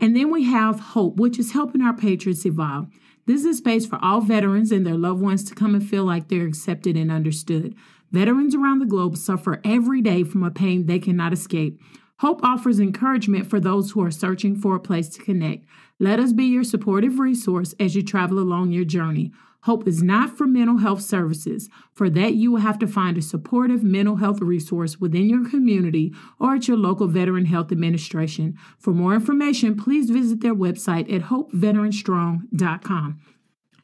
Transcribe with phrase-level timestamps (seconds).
[0.00, 2.88] And then we have Hope, which is helping our patriots evolve.
[3.26, 6.04] This is a space for all veterans and their loved ones to come and feel
[6.04, 7.74] like they're accepted and understood.
[8.10, 11.80] Veterans around the globe suffer every day from a pain they cannot escape.
[12.18, 15.66] Hope offers encouragement for those who are searching for a place to connect.
[15.98, 19.32] Let us be your supportive resource as you travel along your journey.
[19.64, 21.70] Hope is not for mental health services.
[21.94, 26.12] For that, you will have to find a supportive mental health resource within your community
[26.38, 28.58] or at your local Veteran Health Administration.
[28.78, 33.20] For more information, please visit their website at hopeveteranstrong.com.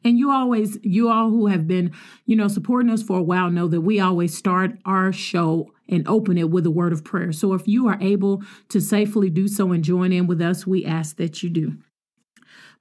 [0.03, 1.91] And you always, you all who have been,
[2.27, 6.07] you know, supporting us for a while know that we always start our show and
[6.07, 7.31] open it with a word of prayer.
[7.31, 10.85] So if you are able to safely do so and join in with us, we
[10.85, 11.77] ask that you do.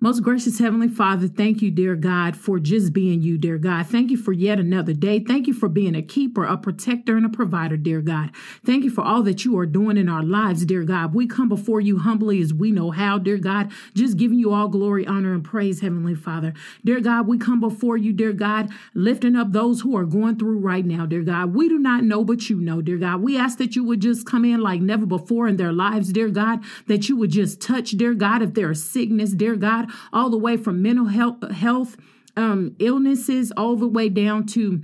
[0.02, 3.86] Most gracious Heavenly Father, thank you, dear God, for just being you, dear God.
[3.86, 5.20] Thank you for yet another day.
[5.20, 8.30] Thank you for being a keeper, a protector, and a provider, dear God.
[8.64, 11.12] Thank you for all that you are doing in our lives, dear God.
[11.12, 14.68] We come before you humbly as we know how, dear God, just giving you all
[14.68, 16.54] glory, honor, and praise, Heavenly Father.
[16.82, 20.60] Dear God, we come before you, dear God, lifting up those who are going through
[20.60, 21.54] right now, dear God.
[21.54, 23.20] We do not know, but you know, dear God.
[23.20, 26.30] We ask that you would just come in like never before in their lives, dear
[26.30, 30.30] God, that you would just touch, dear God, if there is sickness, dear God all
[30.30, 31.96] the way from mental health, health
[32.36, 34.82] um, illnesses, all the way down to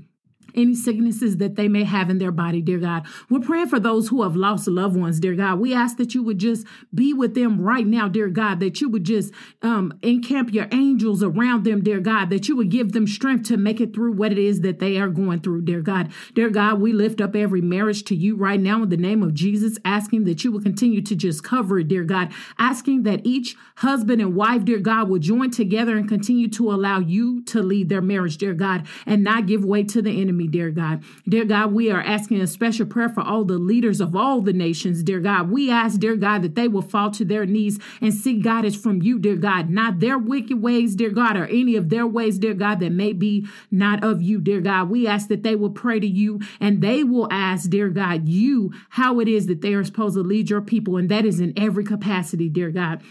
[0.56, 3.06] any sicknesses that they may have in their body, dear God.
[3.28, 5.58] We're praying for those who have lost loved ones, dear God.
[5.58, 8.88] We ask that you would just be with them right now, dear God, that you
[8.88, 13.06] would just um, encamp your angels around them, dear God, that you would give them
[13.06, 16.12] strength to make it through what it is that they are going through, dear God.
[16.34, 19.34] Dear God, we lift up every marriage to you right now in the name of
[19.34, 23.56] Jesus, asking that you would continue to just cover it, dear God, asking that each
[23.76, 27.88] husband and wife, dear God, will join together and continue to allow you to lead
[27.88, 31.02] their marriage, dear God, and not give way to the enemy dear God.
[31.28, 34.52] Dear God, we are asking a special prayer for all the leaders of all the
[34.52, 35.50] nations, dear God.
[35.50, 39.02] We ask, dear God, that they will fall to their knees and seek guidance from
[39.02, 42.54] you, dear God, not their wicked ways, dear God, or any of their ways, dear
[42.54, 44.90] God, that may be not of you, dear God.
[44.90, 48.72] We ask that they will pray to you and they will ask, dear God, you
[48.90, 51.52] how it is that they are supposed to lead your people, and that is in
[51.56, 53.02] every capacity, dear God.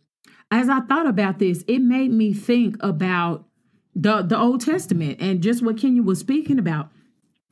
[0.51, 3.45] as I thought about this, it made me think about
[3.95, 6.89] the the Old Testament and just what Kenya was speaking about.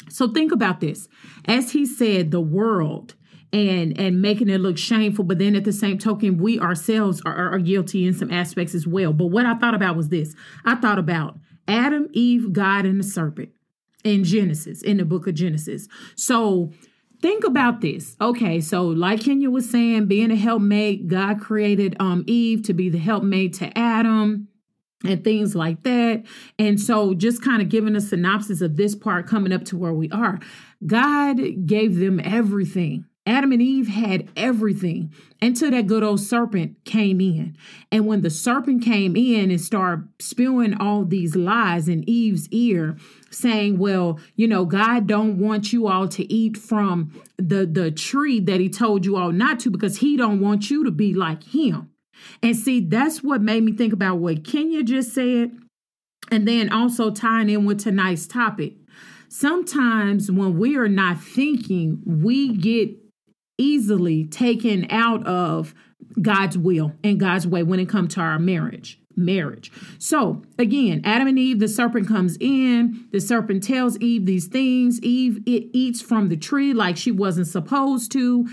[0.10, 1.08] So think about this.
[1.46, 3.16] As he said, the world
[3.54, 7.54] and and making it look shameful but then at the same token we ourselves are,
[7.54, 9.14] are guilty in some aspects as well.
[9.14, 10.36] But what i thought about was this.
[10.66, 11.38] I thought about
[11.68, 13.50] adam eve god and the serpent
[14.04, 15.88] in genesis in the book of genesis.
[16.16, 16.72] So
[17.22, 18.16] think about this.
[18.22, 22.90] Okay so like kenya was saying being a helpmate god created um eve to be
[22.90, 24.48] the helpmate to adam
[25.04, 26.24] and things like that.
[26.60, 29.94] And so, just kind of giving a synopsis of this part coming up to where
[29.94, 30.40] we are,
[30.86, 33.06] God gave them everything.
[33.26, 37.56] Adam and Eve had everything until that good old serpent came in.
[37.92, 42.98] And when the serpent came in and started spewing all these lies in Eve's ear,
[43.30, 48.40] saying, Well, you know, God don't want you all to eat from the, the tree
[48.40, 51.44] that he told you all not to because he don't want you to be like
[51.44, 51.92] him.
[52.42, 55.52] And see, that's what made me think about what Kenya just said.
[56.32, 58.74] And then also tying in with tonight's topic.
[59.28, 63.01] Sometimes when we are not thinking, we get
[63.62, 65.74] easily taken out of
[66.22, 69.00] God's will and God's way when it comes to our marriage.
[69.16, 69.72] Marriage.
[70.00, 73.08] So again, Adam and Eve, the serpent comes in.
[73.12, 75.02] The serpent tells Eve these things.
[75.02, 78.50] Eve it eats from the tree like she wasn't supposed to.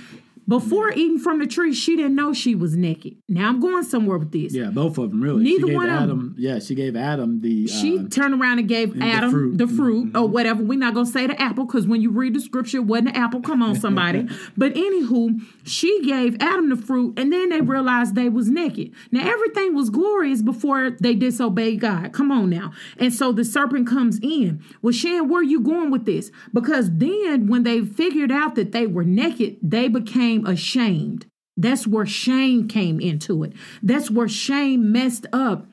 [0.49, 3.17] Before eating from the tree, she didn't know she was naked.
[3.29, 4.55] Now I'm going somewhere with this.
[4.55, 5.43] Yeah, both of them really.
[5.45, 6.35] Neither one Adam, of them.
[6.39, 7.67] Yeah, she gave Adam the.
[7.67, 10.17] She uh, turned around and gave Adam the fruit, the fruit mm-hmm.
[10.17, 10.63] or whatever.
[10.63, 13.17] We're not gonna say the apple because when you read the scripture, it wasn't an
[13.17, 13.43] apple.
[13.43, 14.27] Come on, somebody.
[14.57, 18.93] but anywho, she gave Adam the fruit, and then they realized they was naked.
[19.13, 22.15] Now everything was glorious before they disobeyed God.
[22.15, 22.73] Come on now.
[22.97, 24.65] And so the serpent comes in.
[24.81, 26.31] Well, Shan, where are you going with this?
[26.55, 31.27] Because then when they figured out that they were naked, they became became ashamed.
[31.57, 33.53] That's where shame came into it.
[33.83, 35.67] That's where shame messed up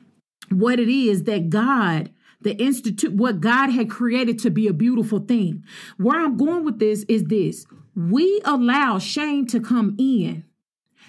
[0.50, 5.20] what it is that God, the institute, what God had created to be a beautiful
[5.20, 5.64] thing.
[5.96, 10.44] Where I'm going with this is this we allow shame to come in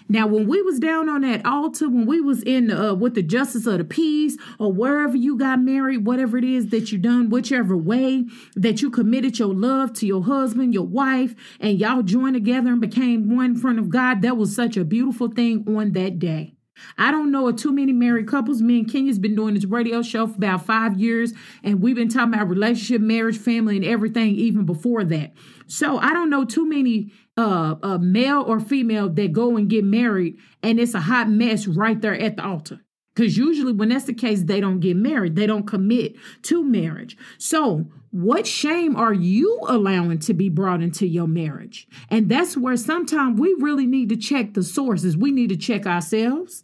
[0.10, 3.24] Now, when we was down on that altar, when we was in uh, with the
[3.24, 7.30] justice of the peace, or wherever you got married, whatever it is that you done,
[7.30, 12.36] whichever way that you committed your love to your husband, your wife, and y'all joined
[12.36, 15.92] together and became one in front of God, that was such a beautiful thing on
[15.92, 16.54] that day.
[16.98, 18.62] I don't know of too many married couples.
[18.62, 21.34] Me and Kenya's been doing this radio show for about five years,
[21.64, 25.34] and we've been talking about relationship, marriage, family, and everything even before that.
[25.68, 29.84] So I don't know too many uh, uh male or female that go and get
[29.84, 32.82] married, and it's a hot mess right there at the altar.
[33.18, 35.36] Because usually, when that's the case, they don't get married.
[35.36, 37.18] They don't commit to marriage.
[37.40, 41.88] So, what shame are you allowing to be brought into your marriage?
[42.12, 45.18] And that's where sometimes we really need to check the sources.
[45.18, 46.62] We need to check ourselves.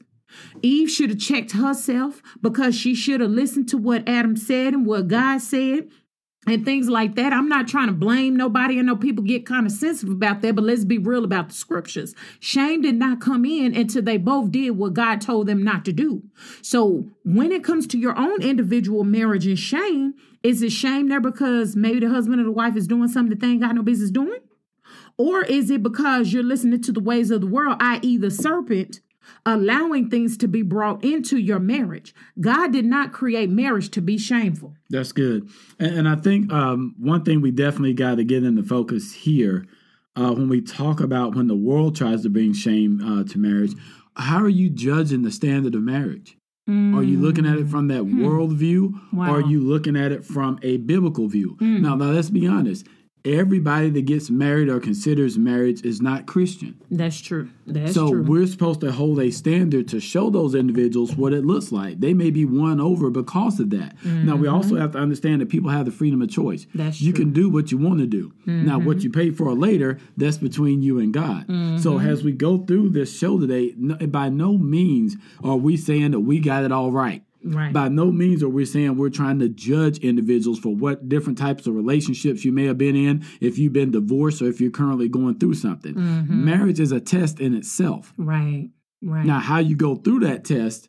[0.62, 4.86] Eve should have checked herself because she should have listened to what Adam said and
[4.86, 5.90] what God said
[6.46, 7.34] and things like that.
[7.34, 8.80] I'm not trying to blame nobody.
[8.80, 11.56] I know people get kind of sensitive about that, but let's be real about the
[11.56, 12.14] scriptures.
[12.40, 15.94] Shame did not come in until they both did what God told them not to
[15.94, 16.24] do.
[16.62, 21.22] So when it comes to your own individual marriage and shame, is it shame there
[21.22, 23.84] because maybe the husband or the wife is doing something that they ain't got no
[23.84, 24.40] business doing?
[25.18, 29.00] Or is it because you're listening to the ways of the world, i.e., the serpent,
[29.46, 32.14] allowing things to be brought into your marriage.
[32.40, 34.76] God did not create marriage to be shameful.
[34.90, 35.50] That's good.
[35.80, 39.66] And, and I think um, one thing we definitely got to get into focus here
[40.16, 43.74] uh, when we talk about when the world tries to bring shame uh, to marriage,
[44.16, 46.38] how are you judging the standard of marriage?
[46.70, 46.96] Mm.
[46.96, 48.24] Are you looking at it from that hmm.
[48.24, 48.98] world view?
[49.12, 49.32] Wow.
[49.32, 51.58] Or are you looking at it from a biblical view?
[51.60, 51.82] Mm.
[51.82, 52.88] Now, now let's be honest
[53.26, 56.80] everybody that gets married or considers marriage is not Christian.
[56.92, 57.50] That's true.
[57.66, 58.24] That's so true.
[58.24, 62.00] we're supposed to hold a standard to show those individuals what it looks like.
[62.00, 63.96] They may be won over because of that.
[63.98, 64.26] Mm-hmm.
[64.26, 64.56] Now we mm-hmm.
[64.56, 66.68] also have to understand that people have the freedom of choice.
[66.76, 67.24] That's you true.
[67.24, 68.34] can do what you want to do.
[68.42, 68.66] Mm-hmm.
[68.66, 71.48] Now what you pay for later, that's between you and God.
[71.48, 71.78] Mm-hmm.
[71.78, 73.72] So as we go through this show today,
[74.06, 77.24] by no means are we saying that we got it all right.
[77.44, 77.74] Right.
[77.74, 81.68] By no means are we saying we're trying to judge individuals for what different types
[81.68, 85.10] of relationships you may have been in, if you've been divorced or if you're currently
[85.10, 85.94] going through something.
[85.94, 86.46] Mm-hmm.
[86.46, 88.14] Marriage is a test in itself.
[88.18, 88.70] Right.
[89.06, 89.26] Right.
[89.26, 90.88] Now, how you go through that test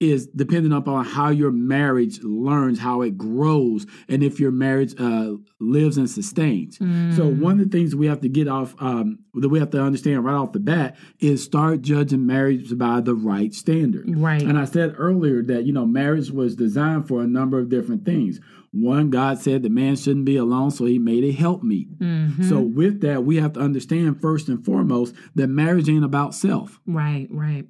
[0.00, 5.34] is dependent upon how your marriage learns, how it grows, and if your marriage uh,
[5.60, 6.78] lives and sustains.
[6.78, 7.14] Mm.
[7.14, 9.82] So one of the things we have to get off um, that we have to
[9.82, 14.06] understand right off the bat is start judging marriage by the right standard.
[14.08, 14.42] Right.
[14.42, 18.06] And I said earlier that you know marriage was designed for a number of different
[18.06, 18.40] things.
[18.72, 21.98] One, God said the man shouldn't be alone, so He made a helpmeet.
[21.98, 22.48] Mm-hmm.
[22.48, 26.80] So with that, we have to understand first and foremost that marriage ain't about self.
[26.86, 27.26] Right.
[27.30, 27.66] Right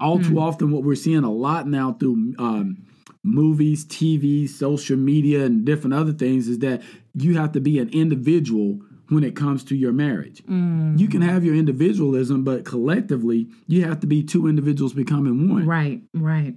[0.00, 0.24] all mm.
[0.24, 0.38] too hmm.
[0.38, 2.84] often what we're seeing a lot now through um,
[3.22, 6.82] movies tv social media and different other things is that
[7.14, 10.98] you have to be an individual when it comes to your marriage mm.
[10.98, 15.66] you can have your individualism but collectively you have to be two individuals becoming one
[15.66, 16.54] right right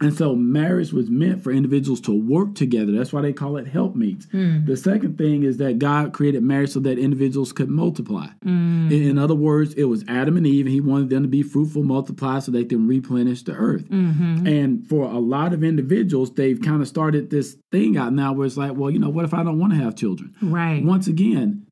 [0.00, 2.92] and so marriage was meant for individuals to work together.
[2.92, 4.26] That's why they call it helpmeets.
[4.26, 4.66] Mm.
[4.66, 8.28] The second thing is that God created marriage so that individuals could multiply.
[8.44, 8.92] Mm.
[8.92, 10.66] In, in, other words, it was Adam and Eve.
[10.66, 13.88] and He wanted them to be fruitful, multiply so they can replenish the earth.
[13.88, 14.46] Mm-hmm.
[14.46, 18.46] And for a lot of individuals, they've kind of started this thing out now where
[18.46, 20.34] it's like, well, you know, what if I don't want to have children?
[20.40, 20.84] Right.
[20.84, 21.66] Once again,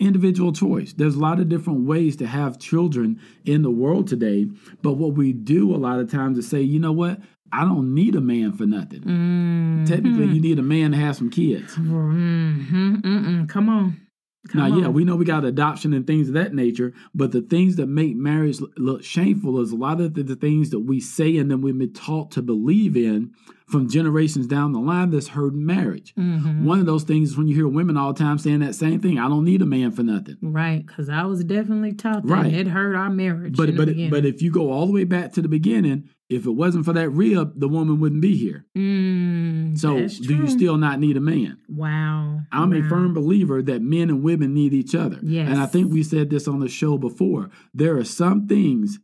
[0.00, 0.94] individual choice.
[0.94, 4.48] There's a lot of different ways to have children in the world today,
[4.82, 7.20] but what we do a lot of times is say, you know what?
[7.52, 9.00] I don't need a man for nothing.
[9.00, 9.84] Mm-hmm.
[9.84, 11.74] Technically, you need a man to have some kids.
[11.74, 13.46] Mm-hmm.
[13.46, 14.00] Come on.
[14.48, 14.82] Come now, on.
[14.82, 17.88] yeah, we know we got adoption and things of that nature, but the things that
[17.88, 21.50] make marriage look shameful is a lot of the, the things that we say and
[21.50, 23.34] then we've been taught to believe in
[23.68, 26.14] from generations down the line that's hurting marriage.
[26.14, 26.64] Mm-hmm.
[26.64, 29.00] One of those things is when you hear women all the time saying that same
[29.00, 29.18] thing.
[29.18, 30.38] I don't need a man for nothing.
[30.40, 32.32] Right, because I was definitely taught that.
[32.32, 32.52] Right.
[32.52, 33.56] It hurt our marriage.
[33.56, 36.50] But but but if you go all the way back to the beginning, if it
[36.50, 38.64] wasn't for that rib, the woman wouldn't be here.
[38.78, 41.58] Mm, so, do you still not need a man?
[41.68, 42.40] Wow.
[42.52, 42.76] I'm wow.
[42.76, 45.18] a firm believer that men and women need each other.
[45.22, 45.48] Yes.
[45.50, 47.50] And I think we said this on the show before.
[47.74, 49.00] There are some things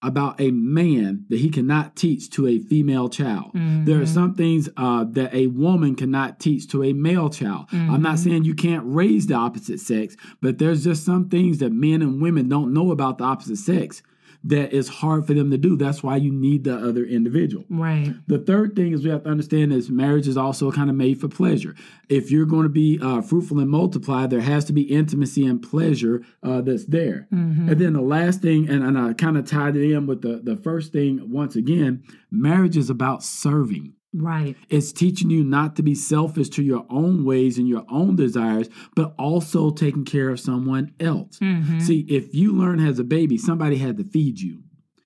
[0.00, 3.46] about a man that he cannot teach to a female child.
[3.46, 3.84] Mm-hmm.
[3.84, 4.14] There are mm-hmm.
[4.14, 7.68] some things uh, that a woman cannot teach to a male child.
[7.70, 7.90] Mm-hmm.
[7.90, 8.30] I'm not mm-hmm.
[8.30, 12.22] saying you can't raise the opposite sex, but there's just some things that men and
[12.22, 14.02] women don't know about the opposite sex
[14.44, 15.76] that is hard for them to do.
[15.76, 17.64] That's why you need the other individual.
[17.68, 18.14] Right.
[18.26, 21.20] The third thing is we have to understand is marriage is also kind of made
[21.20, 21.74] for pleasure.
[22.08, 25.60] If you're going to be uh, fruitful and multiply, there has to be intimacy and
[25.60, 27.26] pleasure uh, that's there.
[27.32, 27.68] Mm-hmm.
[27.68, 30.40] And then the last thing, and, and I kind of tied it in with the,
[30.42, 33.94] the first thing once again, marriage is about serving.
[34.14, 34.56] Right.
[34.70, 38.68] It's teaching you not to be selfish to your own ways and your own desires,
[38.96, 41.38] but also taking care of someone else.
[41.40, 41.82] Mhm.
[41.82, 44.62] See, if you learn as a baby, somebody had to feed you.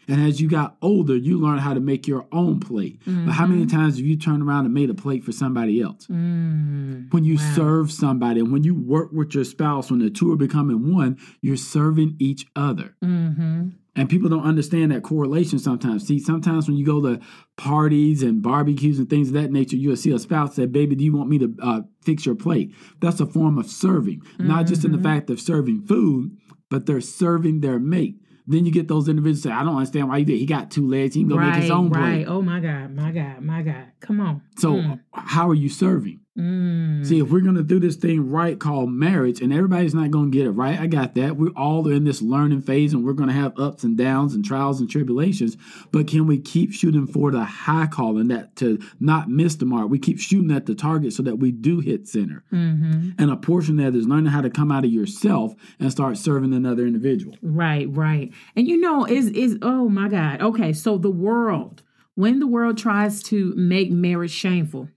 [0.09, 3.01] And as you got older, you learn how to make your own plate.
[3.07, 6.07] But how many times have you turned around and made a plate for somebody else?
[6.09, 7.13] Mm.
[7.13, 7.53] When you Wow.
[7.55, 11.19] serve somebody and when you work with your spouse, when the two are becoming one,
[11.41, 12.95] you're serving each other.
[13.05, 13.69] Mm-hmm.
[13.95, 16.07] And people don't understand that correlation sometimes.
[16.07, 17.21] See, sometimes when you go to
[17.59, 21.05] parties and barbecues and things of that nature, you'll see a spouse say, Baby, do
[21.05, 22.75] you want me to uh, fix your plate?
[23.01, 26.37] That's a form of serving, not just in the fact of serving food,
[26.71, 28.17] but they're serving their mate.
[28.47, 30.39] Then you get those individuals say, I don't understand why you did.
[30.39, 31.15] He got two legs.
[31.15, 32.25] He can go right, make his own right.
[32.25, 32.27] plate.
[32.27, 33.93] Oh my God, my God, my God.
[34.01, 34.43] Come on.
[34.59, 35.01] So, Mm.
[35.13, 36.21] how are you serving?
[36.39, 37.05] Mm.
[37.05, 40.31] See, if we're going to do this thing right called marriage, and everybody's not going
[40.31, 41.37] to get it right, I got that.
[41.37, 44.45] We're all in this learning phase and we're going to have ups and downs and
[44.45, 45.57] trials and tribulations.
[45.91, 49.91] But can we keep shooting for the high calling that to not miss the mark?
[49.91, 52.45] We keep shooting at the target so that we do hit center.
[52.51, 53.11] Mm-hmm.
[53.19, 56.17] And a portion of that is learning how to come out of yourself and start
[56.17, 57.37] serving another individual.
[57.43, 58.33] Right, right.
[58.57, 60.41] And you know, is is oh my God.
[60.41, 61.83] Okay, so the world,
[62.15, 64.89] when the world tries to make marriage shameful.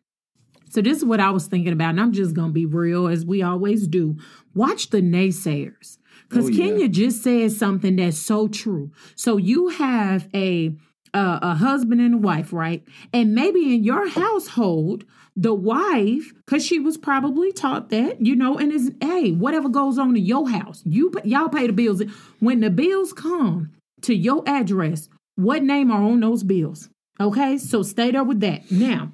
[0.75, 3.25] So this is what I was thinking about, and I'm just gonna be real as
[3.25, 4.17] we always do.
[4.53, 5.97] Watch the naysayers.
[6.27, 6.65] Because Oh, yeah.
[6.65, 8.91] Kenya just said something that's so true.
[9.15, 10.75] So you have a
[11.13, 12.83] uh, a husband and a wife, right?
[13.13, 18.57] And maybe in your household, the wife, because she was probably taught that, you know,
[18.57, 22.03] and is hey, whatever goes on in your house, you y'all pay the bills.
[22.41, 26.89] When the bills come to your address, what name are on those bills?
[27.17, 28.69] Okay, so stay there with that.
[28.69, 29.13] Now,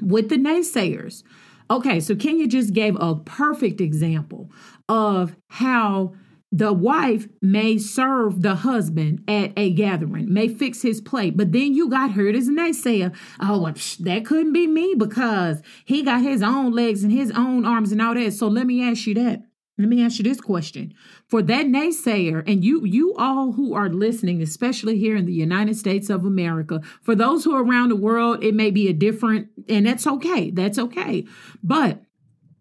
[0.00, 1.22] with the naysayers,
[1.70, 4.50] okay, so Kenya just gave a perfect example
[4.88, 6.14] of how
[6.50, 11.74] the wife may serve the husband at a gathering, may fix his plate, but then
[11.74, 13.14] you got heard as a naysayer.
[13.38, 17.30] Oh, well, psh, that couldn't be me because he got his own legs and his
[17.32, 18.32] own arms and all that.
[18.32, 19.42] So let me ask you that.
[19.78, 20.92] Let me ask you this question.
[21.28, 25.76] For that naysayer, and you you all who are listening, especially here in the United
[25.76, 29.48] States of America, for those who are around the world, it may be a different,
[29.68, 30.50] and that's okay.
[30.50, 31.26] That's okay.
[31.62, 32.02] But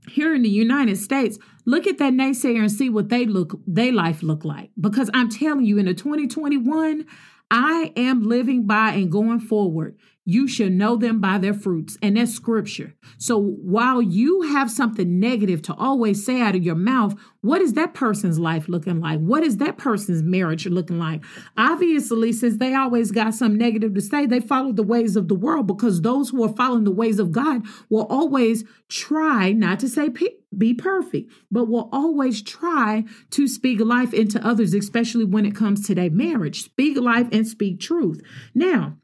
[0.07, 3.91] here in the United States, look at that naysayer and see what they look they
[3.91, 4.69] life look like.
[4.79, 7.03] Because I'm telling you, in the 2021,
[7.49, 9.97] I am living by and going forward.
[10.29, 12.93] You should know them by their fruits, and that's scripture.
[13.17, 17.75] So while you have something negative to always say out of your mouth, what is
[17.75, 19.21] that person's life looking like?
[19.21, 21.23] What is that person's marriage looking like?
[21.55, 25.33] Obviously, since they always got some negative to say, they follow the ways of the
[25.33, 29.87] world because those who are following the ways of God will always try not to
[29.87, 30.09] say
[30.57, 35.87] be perfect, but will always try to speak life into others, especially when it comes
[35.87, 36.63] to their marriage.
[36.63, 38.21] Speak life and speak truth.
[38.53, 38.97] Now,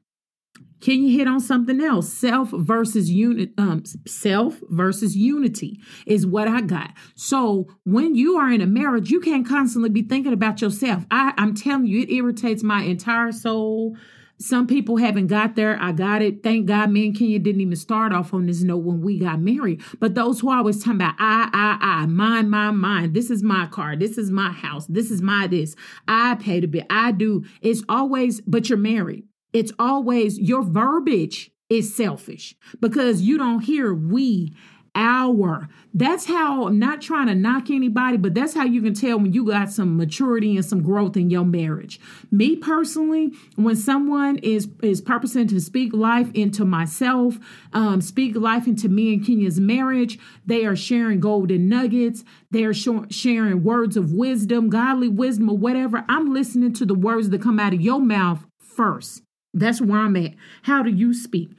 [0.83, 2.11] can you hit on something else?
[2.11, 6.91] Self versus unit, um, self versus unity is what I got.
[7.15, 11.05] So when you are in a marriage, you can't constantly be thinking about yourself.
[11.09, 13.95] I, I'm telling you, it irritates my entire soul.
[14.39, 15.81] Some people haven't got there.
[15.81, 16.43] I got it.
[16.43, 19.39] Thank God me and Kenya didn't even start off on this note when we got
[19.39, 19.81] married.
[20.01, 23.13] But those who always talking about I, I, I, mine, mine, mine.
[23.13, 23.95] This is my car.
[23.95, 24.85] This is my house.
[24.87, 25.77] This is my this.
[26.09, 26.83] I pay the bill.
[26.89, 27.45] I do.
[27.61, 29.23] It's always, but you're married.
[29.53, 34.53] It's always your verbiage is selfish because you don't hear we,
[34.95, 35.69] our.
[35.93, 39.33] That's how I'm not trying to knock anybody, but that's how you can tell when
[39.33, 41.99] you got some maturity and some growth in your marriage.
[42.31, 47.39] Me personally, when someone is is purposing to speak life into myself,
[47.73, 52.23] um, speak life into me and Kenya's marriage, they are sharing golden nuggets.
[52.51, 56.05] They are sho- sharing words of wisdom, godly wisdom, or whatever.
[56.07, 59.21] I'm listening to the words that come out of your mouth first.
[59.53, 60.33] That's where I'm at.
[60.63, 61.51] How do you speak?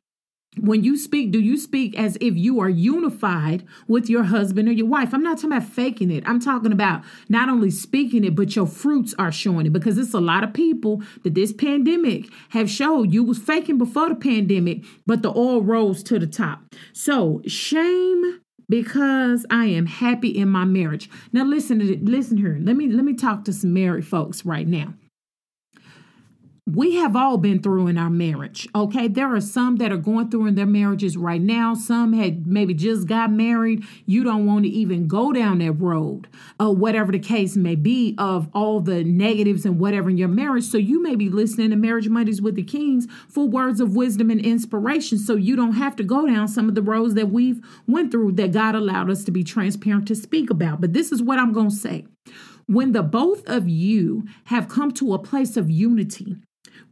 [0.61, 4.73] When you speak, do you speak as if you are unified with your husband or
[4.73, 5.13] your wife?
[5.13, 6.23] I'm not talking about faking it.
[6.29, 10.15] I'm talking about not only speaking it, but your fruits are showing it because it's
[10.15, 14.85] a lot of people that this pandemic have showed you was faking before the pandemic,
[15.07, 16.61] but the oil rose to the top.
[16.93, 21.11] So shame because I am happy in my marriage.
[21.33, 22.59] Now listen to listen here.
[22.61, 24.95] Let me let me talk to some married folks right now
[26.67, 28.67] we have all been through in our marriage.
[28.75, 29.07] Okay.
[29.07, 31.75] There are some that are going through in their marriages right now.
[31.75, 33.85] Some had maybe just got married.
[34.07, 36.27] You don't want to even go down that road,
[36.59, 40.65] uh, whatever the case may be, of all the negatives and whatever in your marriage.
[40.65, 44.31] So you may be listening to Marriage Mondays with the Kings for words of wisdom
[44.31, 45.19] and inspiration.
[45.19, 48.33] So you don't have to go down some of the roads that we've went through
[48.33, 50.81] that God allowed us to be transparent to speak about.
[50.81, 52.07] But this is what I'm going to say.
[52.67, 56.39] When the both of you have come to a place of unity,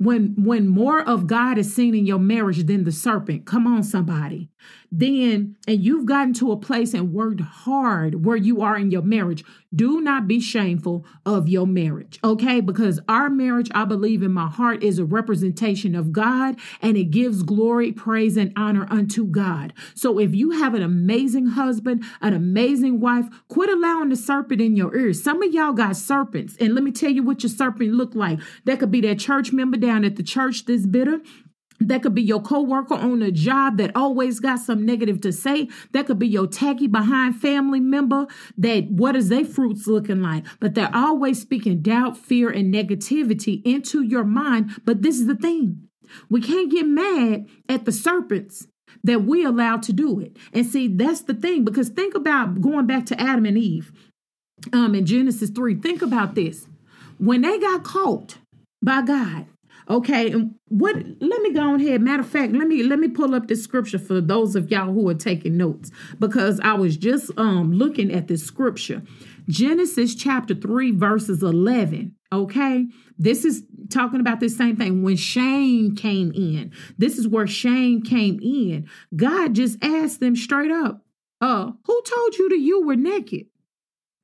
[0.05, 3.83] when when more of God is seen in your marriage than the serpent, come on,
[3.83, 4.49] somebody.
[4.91, 9.03] Then, and you've gotten to a place and worked hard where you are in your
[9.03, 9.43] marriage.
[9.75, 12.61] Do not be shameful of your marriage, okay?
[12.61, 17.05] Because our marriage, I believe in my heart, is a representation of God and it
[17.05, 19.73] gives glory, praise, and honor unto God.
[19.95, 24.77] So if you have an amazing husband, an amazing wife, quit allowing the serpent in
[24.77, 25.23] your ears.
[25.23, 28.41] Some of y'all got serpents, and let me tell you what your serpent look like.
[28.67, 31.21] That could be that church member down at the church that's bitter.
[31.89, 35.69] That could be your coworker on a job that always got some negative to say.
[35.93, 38.27] That could be your tacky behind family member
[38.59, 40.45] that what is their fruits looking like?
[40.61, 44.81] But they're always speaking doubt, fear, and negativity into your mind.
[44.85, 45.89] But this is the thing.
[46.29, 48.69] We can't get mad at the serpents
[49.03, 50.37] that we allowed to do it.
[50.53, 53.93] And see, that's the thing, because think about going back to Adam and Eve
[54.73, 55.77] um in Genesis 3.
[55.77, 56.69] Think about this.
[57.19, 58.39] When they got caught
[58.83, 59.47] by God,
[59.91, 62.01] Okay, and what let me go ahead.
[62.01, 64.93] Matter of fact, let me let me pull up this scripture for those of y'all
[64.93, 69.03] who are taking notes because I was just um looking at this scripture.
[69.49, 72.15] Genesis chapter 3, verses 11.
[72.33, 72.87] Okay,
[73.19, 76.73] this is talking about the same thing when Shame came in.
[76.97, 78.89] This is where Shame came in.
[79.15, 81.05] God just asked them straight up,
[81.41, 83.47] uh, who told you that you were naked?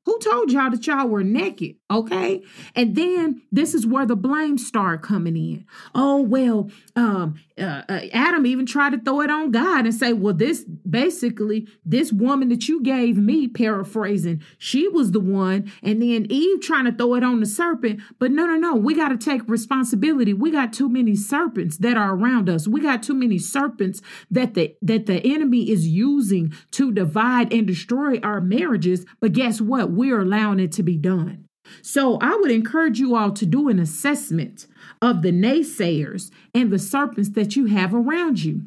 [0.07, 1.77] Who told y'all that y'all were naked?
[1.91, 2.43] Okay.
[2.75, 5.65] And then this is where the blame start coming in.
[5.95, 10.13] Oh, well, um, uh, uh, Adam even tried to throw it on God and say,
[10.13, 15.73] well, this basically, this woman that you gave me, paraphrasing, she was the one.
[15.83, 18.03] And then Eve trying to throw it on the serpent.
[18.19, 18.75] But no, no, no.
[18.75, 20.35] We got to take responsibility.
[20.35, 22.69] We got too many serpents that are around us.
[22.69, 27.67] We got too many serpents that the that the enemy is using to divide and
[27.67, 29.07] destroy our marriages.
[29.21, 29.91] But guess what?
[29.91, 31.48] We're allowing it to be done.
[31.83, 34.67] So I would encourage you all to do an assessment
[35.01, 38.63] of the naysayers and the serpents that you have around you.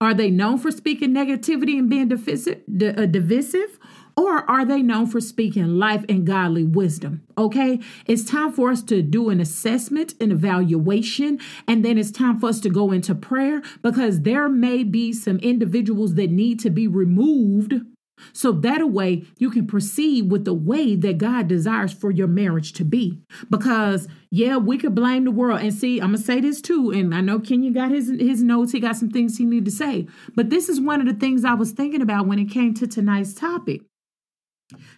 [0.00, 2.58] Are they known for speaking negativity and being divisive,
[3.82, 3.86] uh.
[4.16, 7.22] Or are they known for speaking life and godly wisdom?
[7.36, 12.38] Okay, it's time for us to do an assessment, an evaluation, and then it's time
[12.38, 16.70] for us to go into prayer because there may be some individuals that need to
[16.70, 17.74] be removed
[18.32, 22.72] so that way you can proceed with the way that God desires for your marriage
[22.74, 23.18] to be.
[23.50, 25.60] Because yeah, we could blame the world.
[25.60, 26.90] And see, I'm gonna say this too.
[26.90, 29.70] And I know Kenya got his his notes, he got some things he need to
[29.70, 30.06] say.
[30.34, 32.86] But this is one of the things I was thinking about when it came to
[32.86, 33.82] tonight's topic.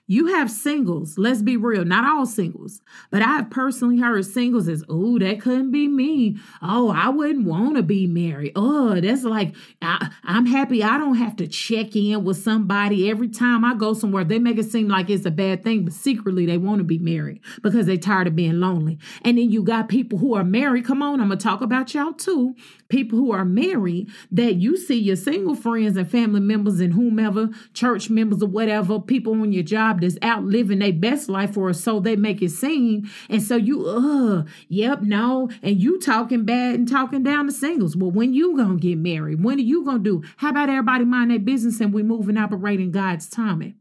[0.08, 4.68] You have singles, let's be real, not all singles, but I have personally heard singles
[4.68, 6.36] as, oh, that couldn't be me.
[6.62, 8.52] Oh, I wouldn't want to be married.
[8.54, 13.26] Oh, that's like, I, I'm happy I don't have to check in with somebody every
[13.26, 14.22] time I go somewhere.
[14.22, 16.98] They make it seem like it's a bad thing, but secretly they want to be
[16.98, 19.00] married because they're tired of being lonely.
[19.22, 20.84] And then you got people who are married.
[20.84, 22.54] Come on, I'm going to talk about y'all too.
[22.88, 27.48] People who are married that you see your single friends and family members and whomever,
[27.74, 31.56] church members or whatever, people on your job job that's out living their best life
[31.56, 33.08] or so they make it seem.
[33.28, 35.48] And so you, uh, yep, no.
[35.62, 37.96] And you talking bad and talking down the singles.
[37.96, 39.42] Well, when you gonna get married?
[39.42, 40.22] When are you gonna do?
[40.36, 43.76] How about everybody mind their business and we move and operate in God's timing?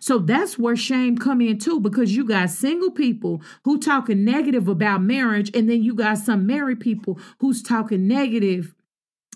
[0.00, 4.66] So that's where shame come in too, because you got single people who talking negative
[4.66, 8.74] about marriage, and then you got some married people who's talking negative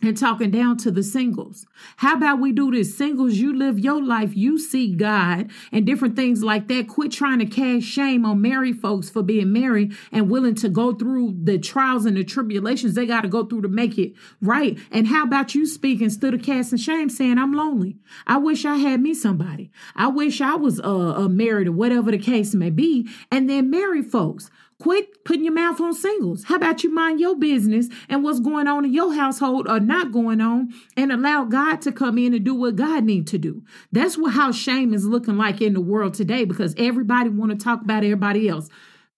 [0.02, 1.64] and talking down to the singles.
[1.96, 2.96] How about we do this?
[2.96, 6.88] Singles, you live your life, you see God and different things like that.
[6.88, 10.92] Quit trying to cast shame on married folks for being married and willing to go
[10.92, 14.78] through the trials and the tribulations they got to go through to make it right.
[14.90, 17.96] And how about you speak instead of casting shame, saying, I'm lonely.
[18.26, 19.70] I wish I had me somebody.
[19.94, 23.08] I wish I was uh, uh married or whatever the case may be.
[23.30, 24.50] And then married folks.
[24.82, 26.42] Quit putting your mouth on singles.
[26.42, 30.10] How about you mind your business and what's going on in your household or not
[30.10, 33.62] going on and allow God to come in and do what God needs to do.
[33.92, 37.64] That's what how shame is looking like in the world today because everybody want to
[37.64, 38.68] talk about everybody else.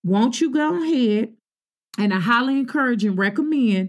[0.03, 1.33] Won't you go ahead
[1.97, 3.89] and I highly encourage and recommend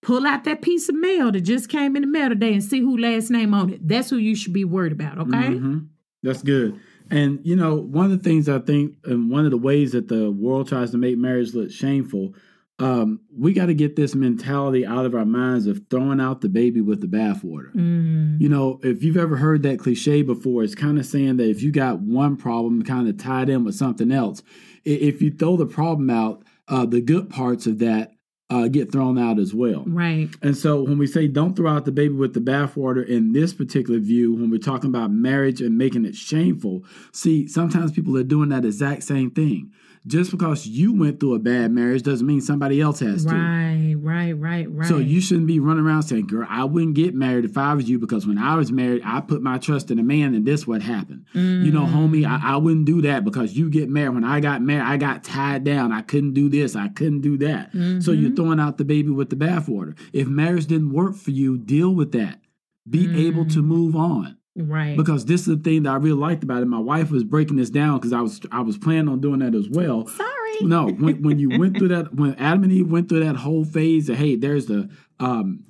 [0.00, 2.80] pull out that piece of mail that just came in the mail today and see
[2.80, 3.86] who last name on it.
[3.86, 5.36] That's who you should be worried about, okay?
[5.36, 5.80] Mm-hmm.
[6.22, 6.80] That's good.
[7.10, 10.08] And you know, one of the things I think, and one of the ways that
[10.08, 12.34] the world tries to make marriage look shameful,
[12.78, 16.48] um, we got to get this mentality out of our minds of throwing out the
[16.48, 17.74] baby with the bathwater.
[17.74, 18.40] Mm.
[18.40, 21.62] You know, if you've ever heard that cliche before, it's kind of saying that if
[21.62, 24.42] you got one problem kind of tied in with something else,
[24.84, 28.12] if you throw the problem out, uh, the good parts of that
[28.50, 29.84] uh, get thrown out as well.
[29.86, 30.28] Right.
[30.42, 33.54] And so when we say don't throw out the baby with the bathwater in this
[33.54, 38.24] particular view, when we're talking about marriage and making it shameful, see, sometimes people are
[38.24, 39.72] doing that exact same thing.
[40.06, 43.34] Just because you went through a bad marriage doesn't mean somebody else has to.
[43.34, 44.88] Right, right, right, right.
[44.88, 47.86] So you shouldn't be running around saying, "Girl, I wouldn't get married if I was
[47.86, 50.66] you because when I was married, I put my trust in a man, and this
[50.66, 52.42] what happened." You know, homie, I, mm.
[52.44, 54.14] I wouldn't do that because you get married.
[54.14, 55.92] When I got married, I got tied down.
[55.92, 56.74] I couldn't do this.
[56.74, 57.70] I couldn't do that.
[57.72, 58.36] So you're mm-hmm.
[58.36, 59.98] throwing out the baby with the bathwater.
[60.14, 62.40] If marriage didn't work for you, deal with that.
[62.88, 63.66] Be able to mm.
[63.66, 64.96] move on right.
[64.96, 66.66] because this is the thing that I really liked about it.
[66.66, 69.54] My wife was breaking this down because I was I was planning on doing that
[69.54, 70.06] as well.
[70.06, 70.30] Sorry.
[70.62, 73.64] No, when when you went through that, when Adam and Eve went through that whole
[73.64, 75.64] phase of hey, there's the um,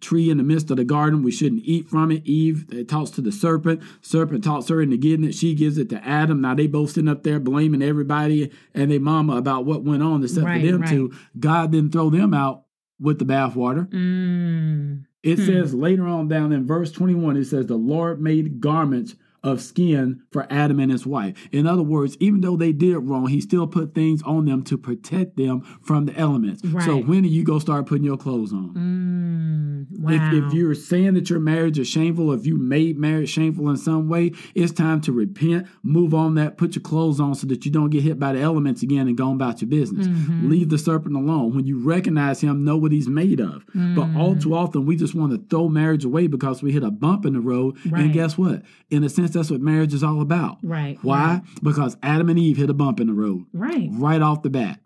[0.00, 2.24] tree in the midst of the garden, we shouldn't eat from it.
[2.26, 3.82] Eve it talks to the serpent.
[4.00, 5.34] Serpent talks her into getting it.
[5.34, 6.40] She gives it to Adam.
[6.40, 10.22] Now they both sitting up there blaming everybody and their mama about what went on,
[10.24, 10.90] except Right, for them right.
[10.90, 11.12] two.
[11.38, 12.64] God didn't throw them out
[12.98, 13.88] with the bathwater.
[13.90, 15.04] Mm.
[15.26, 15.46] It hmm.
[15.46, 20.22] says later on down in verse 21, it says, The Lord made garments of skin
[20.32, 21.36] for Adam and his wife.
[21.52, 24.76] In other words, even though they did wrong, he still put things on them to
[24.78, 26.62] protect them from the elements.
[26.84, 28.74] So when do you go start putting your clothes on?
[28.74, 30.00] Mm.
[30.00, 30.12] Wow.
[30.12, 33.76] If, if you're saying that your marriage is shameful, if you made marriage shameful in
[33.76, 37.64] some way, it's time to repent, move on that, put your clothes on so that
[37.64, 40.06] you don't get hit by the elements again and go about your business.
[40.06, 40.50] Mm-hmm.
[40.50, 41.54] Leave the serpent alone.
[41.54, 43.64] When you recognize him, know what he's made of.
[43.74, 44.42] But all Mm.
[44.42, 47.32] too often, we just want to throw marriage away because we hit a bump in
[47.34, 47.76] the road.
[47.86, 48.02] Right.
[48.04, 48.62] And guess what?
[48.90, 50.58] In a sense, that's what marriage is all about.
[50.62, 50.98] right.
[51.02, 51.42] Why?
[51.62, 53.88] Because Adam and Eve hit a bump in the road Right.
[53.92, 54.80] right off the bat.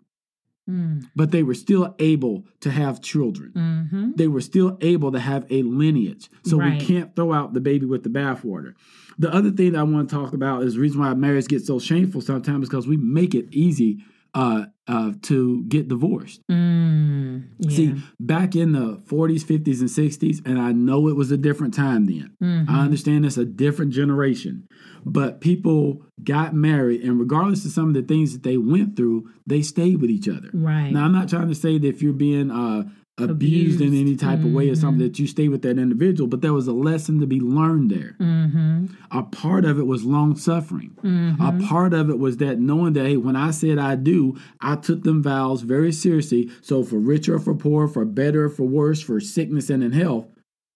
[0.69, 1.05] Mm.
[1.15, 4.11] But they were still able to have children Mm-hmm.
[4.15, 6.29] they were still able to have a lineage.
[6.45, 6.79] So Right.
[6.79, 8.73] we can't throw out the baby with the bathwater.
[9.17, 11.65] The other thing that I want to talk about is the reason why marriage gets
[11.67, 16.41] so shameful sometimes is because we make it easy uh, uh, to get divorced.
[16.49, 17.43] Mm.
[17.59, 17.75] Yeah.
[17.75, 21.73] See, back in the 40s, 50s, and 60s, and I know it was a different
[21.73, 22.31] time then.
[22.41, 22.69] Mhm.
[22.69, 24.67] I understand it's a different generation,
[25.05, 29.29] but people got married, and regardless of some of the things that they went through,
[29.45, 30.49] they stayed with each other.
[30.53, 30.91] Right.
[30.91, 32.83] Now, I'm not trying to say that if you're being uh,
[33.29, 35.11] abused, in any type of way or something Mhm.
[35.11, 38.15] that you stay with that individual, but there was a lesson to be learned there.
[38.19, 38.85] mm-hmm.
[39.11, 40.91] A part of it was long suffering.
[41.03, 41.41] Mm-hmm.
[41.41, 44.75] A part of it was that knowing that hey, when I said I do, I
[44.75, 46.49] took them vows very seriously.
[46.61, 49.91] So for richer or for poor, for better or for worse, for sickness and in
[49.91, 50.27] health.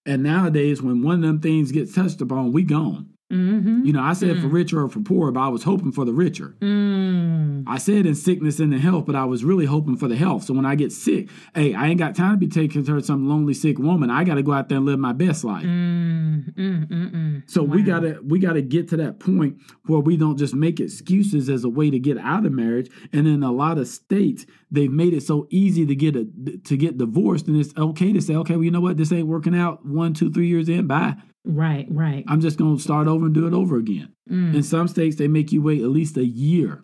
[0.06, 3.08] And nowadays, when one of them things gets touched upon, we gone.
[3.36, 3.86] Mm-hmm.
[3.86, 6.14] You know, I said for richer or for poor, but I was hoping for the
[6.14, 6.56] richer.
[6.62, 7.64] Mm.
[7.68, 10.44] I said in sickness and in health, but I was really hoping for the health.
[10.44, 13.06] So when I get sick, hey, I ain't got time to be taking care of
[13.06, 14.10] some lonely sick woman.
[14.10, 15.66] I got to go out there and live my best life.
[15.66, 17.50] Mm, mm, mm, mm.
[17.50, 21.50] So we gotta we gotta get to that point where we don't just make excuses
[21.50, 22.90] as a way to get out of marriage.
[23.12, 26.26] And in a lot of states, they've made it so easy to get a
[26.66, 29.28] to get divorced, and it's okay to say, okay, well, you know what, this ain't
[29.28, 29.86] working out.
[29.86, 31.16] One, two, three years in, bye.
[31.46, 32.24] Right, right.
[32.28, 34.12] I'm just gonna start over and do it over again.
[34.30, 34.56] Mm.
[34.56, 36.84] In some states, they make you wait at least a year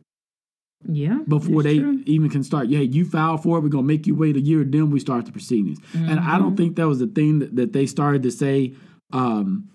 [0.88, 1.20] Yeah.
[1.28, 2.02] before they true.
[2.06, 2.68] even can start.
[2.68, 3.62] Yeah, you file for it.
[3.62, 5.80] We're gonna make you wait a year, then we start the proceedings.
[5.94, 6.38] And I Mm-hmm.
[6.44, 8.74] don't think that was the thing that, that they started to say.
[9.14, 9.68] Um,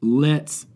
[0.00, 0.66] let's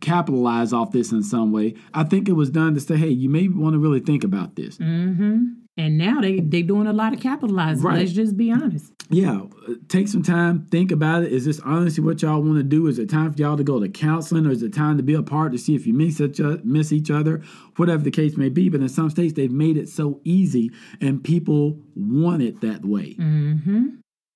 [0.00, 1.74] capitalize off this in some way.
[1.92, 4.54] I think it was done to say, hey, you may want to really think about
[4.54, 4.76] this.
[4.78, 5.44] Mm-hmm.
[5.78, 7.84] And now they they doing a lot of capitalizing.
[7.84, 8.00] Right.
[8.00, 8.92] Let's just be honest.
[9.10, 11.32] Yeah, uh, take some time, think about it.
[11.32, 12.88] Is this honestly what y'all want to do?
[12.88, 15.14] Is it time for y'all to go to counseling, or is it time to be
[15.14, 17.42] apart to see if you miss each other, miss each other,
[17.76, 18.68] whatever the case may be?
[18.68, 23.14] But in some states, they've made it so easy, and people want it that way.
[23.14, 23.86] Mm-hmm.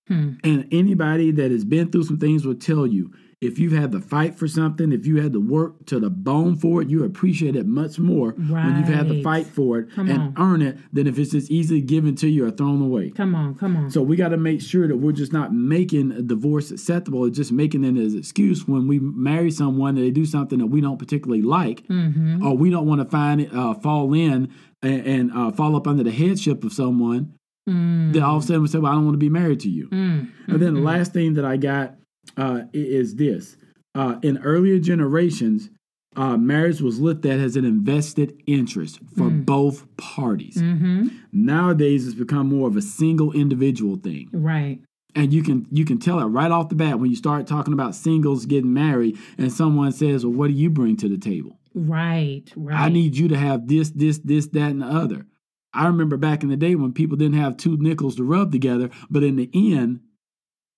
[0.09, 0.33] Hmm.
[0.43, 4.01] And anybody that has been through some things will tell you if you've had to
[4.01, 7.57] fight for something, if you had to work to the bone for it, you appreciate
[7.57, 10.35] it much more when you've had to fight for it Come and on.
[10.39, 13.11] earn it than if it's just easily given to you or thrown away.
[13.11, 13.91] Come on, come on.
[13.91, 17.31] So we got to make sure that we're just not making a divorce acceptable, or
[17.31, 20.67] just making it as an excuse when we marry someone that they do something that
[20.67, 22.47] we don't particularly like, mm-hmm.
[22.47, 24.53] or we don't want to find it, uh, fall in
[24.83, 27.35] and, and uh, fall up under the headship of someone.
[27.69, 28.13] Mm.
[28.13, 29.69] Then all of a sudden we say, "Well, I don't want to be married to
[29.69, 30.31] you." Mm.
[30.49, 31.95] And then the last thing that I got
[32.37, 33.57] uh, is this:
[33.95, 35.71] uh, in earlier generations,
[36.17, 40.57] uh, marriage was looked at as an invested interest for both parties.
[40.59, 41.09] Mm-hmm.
[41.33, 44.81] Nowadays, it's become more of a single individual thing, Right.
[45.15, 47.73] and you can you can tell it right off the bat when you start talking
[47.73, 51.59] about singles getting married, and someone says, "Well, what do you bring to the table?"
[51.75, 52.45] Right.
[52.55, 52.79] Right.
[52.79, 55.25] I need you to have this, this, this, that, and the other.
[55.73, 58.91] I remember back in the day when people didn't have two nickels to rub together,
[59.09, 60.01] but in the end,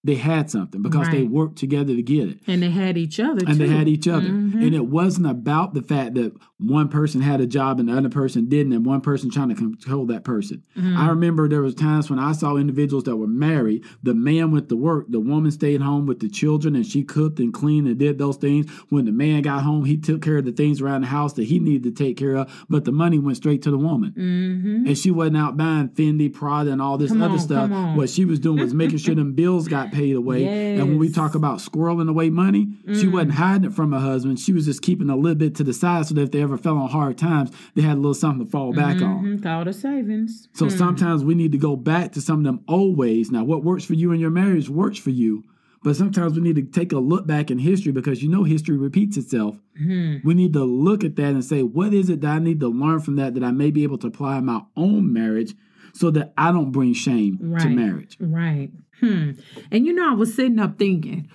[0.04, 2.38] they had something because they worked together to get it.
[2.46, 3.66] And they had each other And too.
[3.66, 4.28] they had each other.
[4.28, 4.62] Mhm.
[4.62, 8.10] And it wasn't about the fact that one person had a job and the other
[8.10, 10.62] person didn't, and one person trying to control that person.
[10.78, 10.96] Mm-hmm.
[10.96, 14.68] I remember there was times when I saw individuals that were married, the man went
[14.68, 17.98] to work, the woman stayed home with the children and she cooked and cleaned and
[17.98, 18.70] did those things.
[18.90, 21.44] When the man got home, he took care of the things around the house that
[21.44, 24.12] he needed to take care of, but the money went straight to the woman.
[24.16, 24.86] Mm-hmm.
[24.86, 27.96] And she wasn't out buying Fendi, Prada, and all this Come other on, stuff.
[27.96, 30.74] What she was doing was making sure them bills got paid away.
[30.76, 33.12] And when we talk about squirreling away money, she Mm.
[33.12, 34.38] wasn't hiding it from her husband.
[34.38, 36.58] She was just keeping a little bit to the side so that if they ever
[36.58, 39.24] fell on hard times, they had a little something to fall back on.
[39.24, 39.42] Mm-hmm.
[39.42, 40.48] Call the savings.
[40.52, 43.30] So sometimes we need to go back to some of them old ways.
[43.30, 45.44] Now, what works for you in your marriage works for you.
[45.82, 48.78] But sometimes we need to take a look back in history because you know history
[48.78, 49.60] repeats itself.
[49.80, 50.26] Mm-hmm.
[50.26, 52.68] We need to look at that and say, what is it that I need to
[52.68, 55.54] learn from that that I may be able to apply in my own marriage
[55.94, 58.16] so that I don't bring shame to marriage?
[58.20, 58.70] Right.
[59.00, 59.32] Hmm.
[59.70, 61.28] And you know, I was sitting up thinking,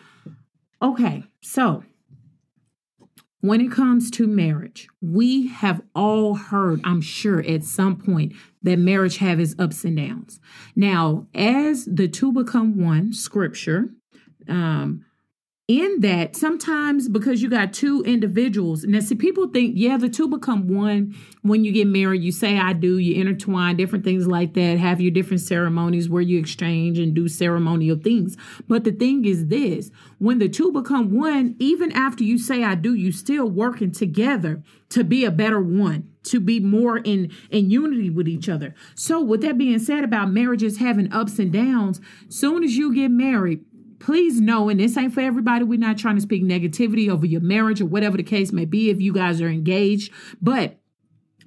[0.82, 1.84] okay, so
[3.42, 8.78] when it comes to marriage, we have all heard, I'm sure, at some point that
[8.78, 10.40] marriage have its ups and downs.
[10.76, 13.92] Now, as the two become one, scripture,
[14.50, 15.06] um,
[15.70, 20.28] in that sometimes because you got two individuals now see people think yeah the two
[20.28, 21.16] become one.
[21.44, 25.00] When you get married you say i do you intertwine different things like that have
[25.00, 28.36] your different ceremonies where you exchange and do ceremonial things.
[28.68, 32.74] But the thing is this when the two become one even after you say i
[32.74, 37.70] do you still working together to be a better one to be more in in
[37.70, 38.74] unity with each other.
[38.96, 43.10] So with that being said about marriages having ups and downs soon as you get
[43.10, 43.64] married
[44.00, 45.64] please know, and this ain't for everybody.
[45.64, 48.90] We're not trying to speak negativity over your marriage or whatever the case may be
[48.90, 50.12] if you guys are engaged.
[50.42, 50.78] But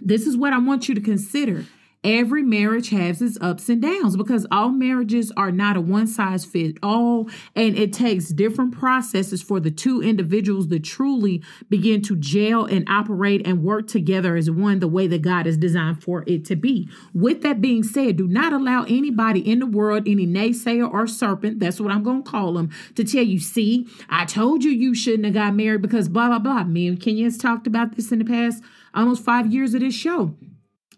[0.00, 1.64] this is what I want you to consider.
[2.04, 6.44] Every marriage has its ups and downs because all marriages are not a one size
[6.44, 7.28] fit all.
[7.54, 12.88] And it takes different processes for the two individuals to truly begin to gel and
[12.88, 16.56] operate and work together as one the way that God has designed for it to
[16.56, 16.88] be.
[17.14, 21.60] With that being said, do not allow anybody in the world, any naysayer or serpent,
[21.60, 24.94] that's what I'm going to call them, to tell you, see, I told you you
[24.94, 26.64] shouldn't have got married because blah, blah, blah.
[26.64, 28.62] Me and Kenyon has talked about this in the past
[28.92, 30.34] almost five years of this show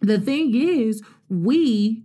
[0.04, 2.03] the thing is, we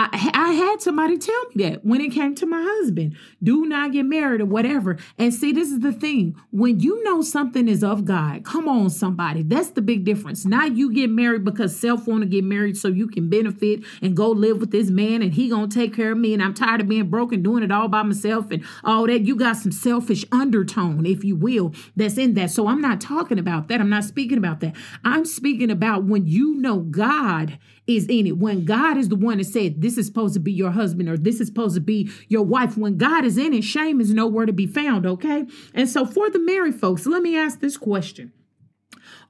[0.00, 3.90] I, I had somebody tell me that when it came to my husband, do not
[3.90, 4.96] get married or whatever.
[5.18, 6.36] And see, this is the thing.
[6.52, 9.42] When you know something is of God, come on, somebody.
[9.42, 10.44] That's the big difference.
[10.44, 14.16] Not you get married because self want to get married so you can benefit and
[14.16, 16.80] go live with this man and he gonna take care of me and I'm tired
[16.80, 19.22] of being broken, doing it all by myself and all that.
[19.22, 22.52] You got some selfish undertone, if you will, that's in that.
[22.52, 23.80] So I'm not talking about that.
[23.80, 24.76] I'm not speaking about that.
[25.04, 27.58] I'm speaking about when you know God
[27.88, 28.38] is in it.
[28.38, 31.16] When God is the one that said, This is supposed to be your husband or
[31.16, 32.76] this is supposed to be your wife.
[32.76, 35.46] When God is in it, shame is nowhere to be found, okay?
[35.74, 38.32] And so for the married folks, let me ask this question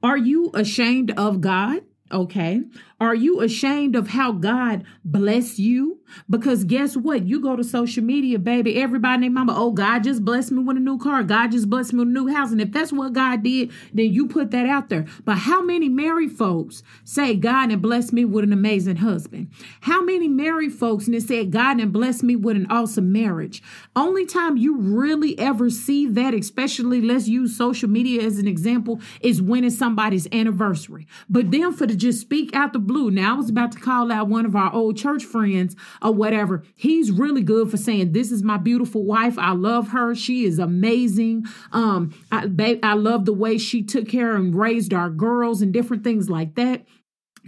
[0.02, 1.82] Are you ashamed of God?
[2.10, 2.62] Okay.
[3.00, 5.97] Are you ashamed of how God bless you?
[6.30, 7.26] Because guess what?
[7.26, 10.76] You go to social media, baby, everybody named mama, oh, God just blessed me with
[10.76, 11.22] a new car.
[11.22, 12.52] God just blessed me with a new house.
[12.52, 15.06] And if that's what God did, then you put that out there.
[15.24, 19.50] But how many married folks say God and blessed me with an amazing husband?
[19.80, 23.62] How many married folks and they said God and blessed me with an awesome marriage?
[23.96, 29.00] Only time you really ever see that, especially let's use social media as an example,
[29.20, 31.06] is when it's somebody's anniversary.
[31.28, 33.10] But then for to just speak out the blue.
[33.10, 36.62] Now I was about to call out one of our old church friends or whatever.
[36.74, 39.38] He's really good for saying, "This is my beautiful wife.
[39.38, 40.14] I love her.
[40.14, 41.44] She is amazing.
[41.72, 45.72] Um, I, babe, I love the way she took care and raised our girls and
[45.72, 46.86] different things like that."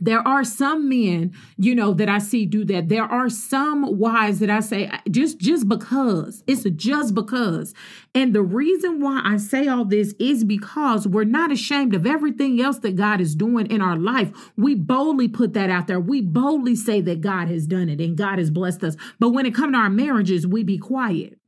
[0.00, 2.88] There are some men you know that i see do that.
[2.88, 6.42] There are some wives that i say just just because.
[6.46, 7.74] It's just because.
[8.14, 12.60] And the reason why i say all this is because we're not ashamed of everything
[12.60, 14.30] else that god is doing in our life.
[14.56, 16.00] We boldly put that out there.
[16.00, 18.96] We boldly say that god has done it and god has blessed us.
[19.18, 21.39] But when it comes to our marriages we be quiet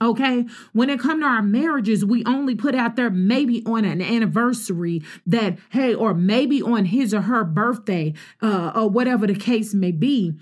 [0.00, 0.46] Okay.
[0.72, 5.02] When it come to our marriages, we only put out there maybe on an anniversary
[5.26, 9.90] that, hey, or maybe on his or her birthday, uh, or whatever the case may
[9.92, 10.38] be.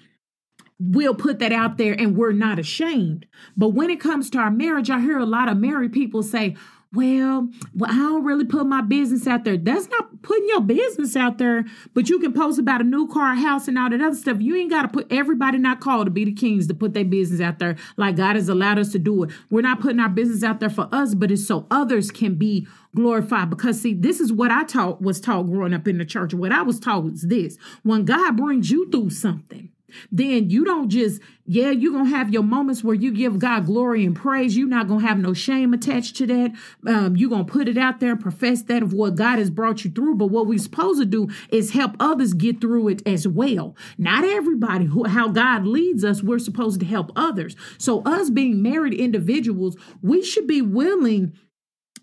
[0.78, 3.26] We'll put that out there and we're not ashamed.
[3.56, 6.54] But when it comes to our marriage, I hear a lot of married people say,
[6.92, 9.56] well, well, I don't really put my business out there.
[9.56, 13.32] That's not putting your business out there, but you can post about a new car,
[13.32, 14.38] a house, and all that other stuff.
[14.40, 17.04] You ain't got to put everybody not called to be the kings to put their
[17.04, 19.30] business out there like God has allowed us to do it.
[19.50, 22.66] We're not putting our business out there for us, but it's so others can be
[22.94, 23.50] glorified.
[23.50, 26.34] Because see, this is what I taught was taught growing up in the church.
[26.34, 29.70] What I was taught was this: when God brings you through something.
[30.10, 33.66] Then you don't just, yeah, you're going to have your moments where you give God
[33.66, 34.56] glory and praise.
[34.56, 36.52] You're not going to have no shame attached to that.
[36.86, 39.50] Um, you're going to put it out there and profess that of what God has
[39.50, 40.16] brought you through.
[40.16, 43.76] But what we're supposed to do is help others get through it as well.
[43.96, 47.56] Not everybody, who, how God leads us, we're supposed to help others.
[47.78, 51.32] So, us being married individuals, we should be willing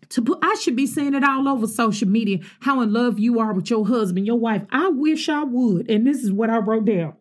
[0.10, 3.40] to put I should be saying it all over social media how in love you
[3.40, 4.64] are with your husband, your wife.
[4.70, 5.90] I wish I would.
[5.90, 7.16] And this is what I wrote down.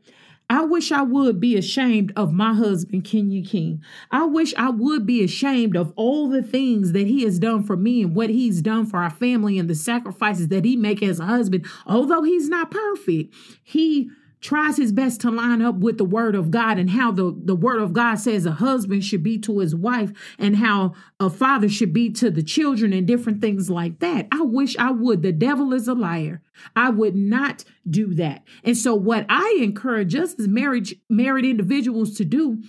[0.53, 3.83] I wish I would be ashamed of my husband, Kenyon King.
[4.11, 7.75] I wish I would be ashamed of all the things that he has done for
[7.75, 11.21] me and what he's done for our family and the sacrifices that he make as
[11.21, 11.67] a husband.
[11.87, 13.35] Although he's not perfect,
[13.65, 14.11] he
[14.43, 17.55] tries his best to line up with the word of God and how the, the
[17.55, 21.69] word of God says a husband should be to his wife and how a father
[21.69, 24.27] should be to the children and different things like that.
[24.33, 25.23] I wish I would.
[25.23, 26.43] The devil is a liar.
[26.75, 28.43] I would not do that.
[28.65, 32.63] And so what I encourage us as marriage married individuals to do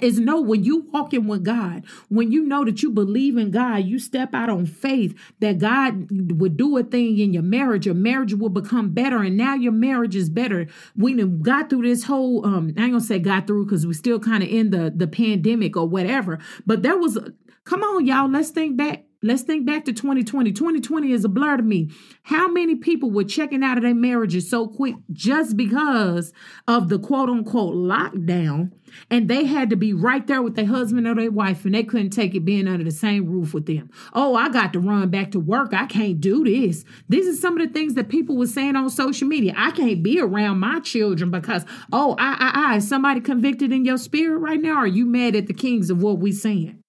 [0.00, 3.50] is know when you walk in with God, when you know that you believe in
[3.50, 7.86] God, you step out on faith that God would do a thing in your marriage,
[7.86, 10.68] your marriage will become better, and now your marriage is better.
[10.96, 14.20] We got through this whole um, I ain't gonna say got through because we're still
[14.20, 17.32] kind of in the the pandemic or whatever, but there was a.
[17.64, 20.50] come on, y'all, let's think back Let's think back to 2020.
[20.52, 21.90] 2020 is a blur to me.
[22.22, 26.32] How many people were checking out of their marriages so quick just because
[26.66, 28.72] of the quote unquote lockdown?
[29.10, 31.82] And they had to be right there with their husband or their wife, and they
[31.82, 33.90] couldn't take it being under the same roof with them.
[34.14, 35.74] Oh, I got to run back to work.
[35.74, 36.86] I can't do this.
[37.10, 39.52] These are some of the things that people were saying on social media.
[39.54, 43.84] I can't be around my children because, oh, I, I, I, is somebody convicted in
[43.84, 44.78] your spirit right now?
[44.78, 46.79] are you mad at the kings of what we're saying?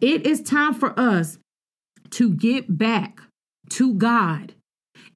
[0.00, 1.38] It is time for us
[2.10, 3.20] to get back
[3.70, 4.54] to God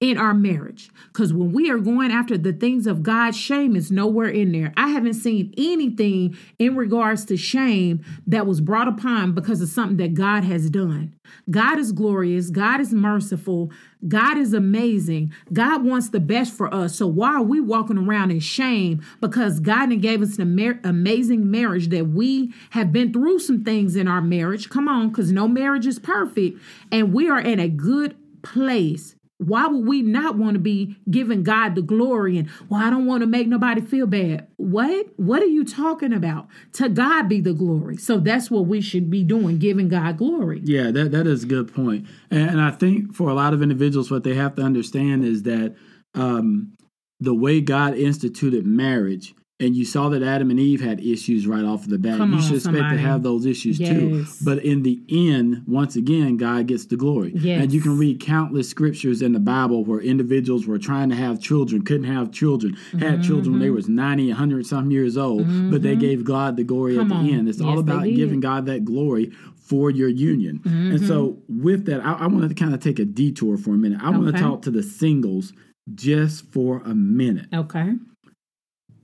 [0.02, 0.90] in our marriage.
[1.06, 4.72] Because when we are going after the things of God, shame is nowhere in there.
[4.76, 9.98] I haven't seen anything in regards to shame that was brought upon because of something
[9.98, 11.14] that God has done.
[11.50, 12.50] God is glorious.
[12.50, 13.70] God is merciful.
[14.08, 15.32] God is amazing.
[15.52, 16.96] God wants the best for us.
[16.96, 19.04] So why are we walking around in shame?
[19.20, 24.08] Because God gave us an amazing marriage that we have been through some things in
[24.08, 24.68] our marriage.
[24.68, 26.60] Come on, because no marriage is perfect.
[26.90, 29.14] And we are in a good place
[29.46, 33.06] why would we not want to be giving God the glory and well, I don't
[33.06, 34.46] want to make nobody feel bad?
[34.56, 35.06] What?
[35.16, 36.48] What are you talking about?
[36.74, 37.96] To God be the glory.
[37.96, 40.60] So that's what we should be doing, giving God glory.
[40.64, 42.06] Yeah, that, that is a good point.
[42.30, 45.42] And, and I think for a lot of individuals, what they have to understand is
[45.44, 45.74] that
[46.14, 46.72] um,
[47.20, 51.64] the way God instituted marriage and you saw that Adam and Eve had issues right
[51.64, 52.18] off of the bat.
[52.18, 53.90] Come you should expect to have those issues yes.
[53.90, 54.26] too.
[54.44, 57.32] But in the end, once again, God gets the glory.
[57.36, 57.62] Yes.
[57.62, 61.40] And you can read countless scriptures in the Bible where individuals were trying to have
[61.40, 62.98] children, couldn't have children, mm-hmm.
[62.98, 63.76] had children when they mm-hmm.
[63.76, 65.70] was 90, 100 some years old, mm-hmm.
[65.70, 66.00] but they mm-hmm.
[66.00, 67.30] gave God the glory Come at the on.
[67.30, 67.48] end.
[67.48, 69.30] It's yes, all about giving God that glory
[69.64, 70.58] for your union.
[70.58, 70.90] Mm-hmm.
[70.90, 73.78] And so with that, I, I wanted to kind of take a detour for a
[73.78, 74.00] minute.
[74.02, 74.18] I okay.
[74.18, 75.52] want to talk to the singles
[75.94, 77.46] just for a minute.
[77.54, 77.92] Okay.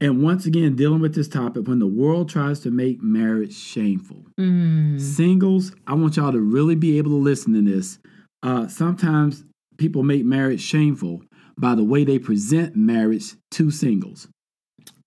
[0.01, 4.25] And once again, dealing with this topic, when the world tries to make marriage shameful,
[4.39, 5.01] mm.
[5.01, 7.99] singles, I want y'all to really be able to listen to this.
[8.43, 9.45] Uh, sometimes
[9.77, 11.23] people make marriage shameful
[11.59, 14.29] by the way they present marriage to singles.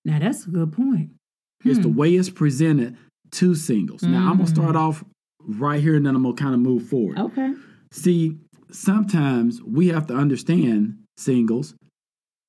[0.03, 1.11] Now, that's a good point.
[1.63, 1.95] It's the hmm.
[1.95, 2.97] way it's presented
[3.33, 4.01] to singles.
[4.01, 4.09] Mm.
[4.09, 5.03] Now, I'm going to start off
[5.47, 7.19] right here and then I'm going to kind of move forward.
[7.19, 7.53] Okay.
[7.91, 8.37] See,
[8.71, 11.75] sometimes we have to understand, singles,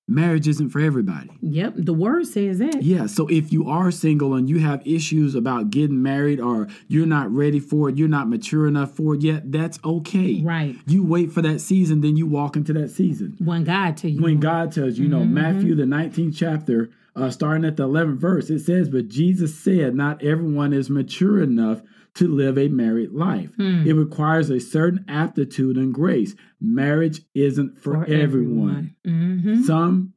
[0.09, 1.31] marriage isn't for everybody.
[1.41, 2.83] Yep, the word says that.
[2.83, 7.07] Yeah, so if you are single and you have issues about getting married or you're
[7.07, 10.41] not ready for it, you're not mature enough for it yet, that's okay.
[10.43, 10.77] Right.
[10.87, 13.37] You wait for that season, then you walk into that season.
[13.39, 14.23] When God tells you.
[14.23, 15.35] When God tells you, you know, mm-hmm.
[15.35, 19.95] Matthew the 19th chapter, uh, starting at the 11th verse, it says, But Jesus said,
[19.95, 21.83] Not everyone is mature enough
[22.15, 23.55] to live a married life.
[23.57, 23.87] Hmm.
[23.87, 26.35] It requires a certain aptitude and grace.
[26.61, 28.95] Marriage isn't for, for everyone.
[29.05, 29.41] everyone.
[29.45, 29.63] Mm-hmm.
[29.63, 30.13] Some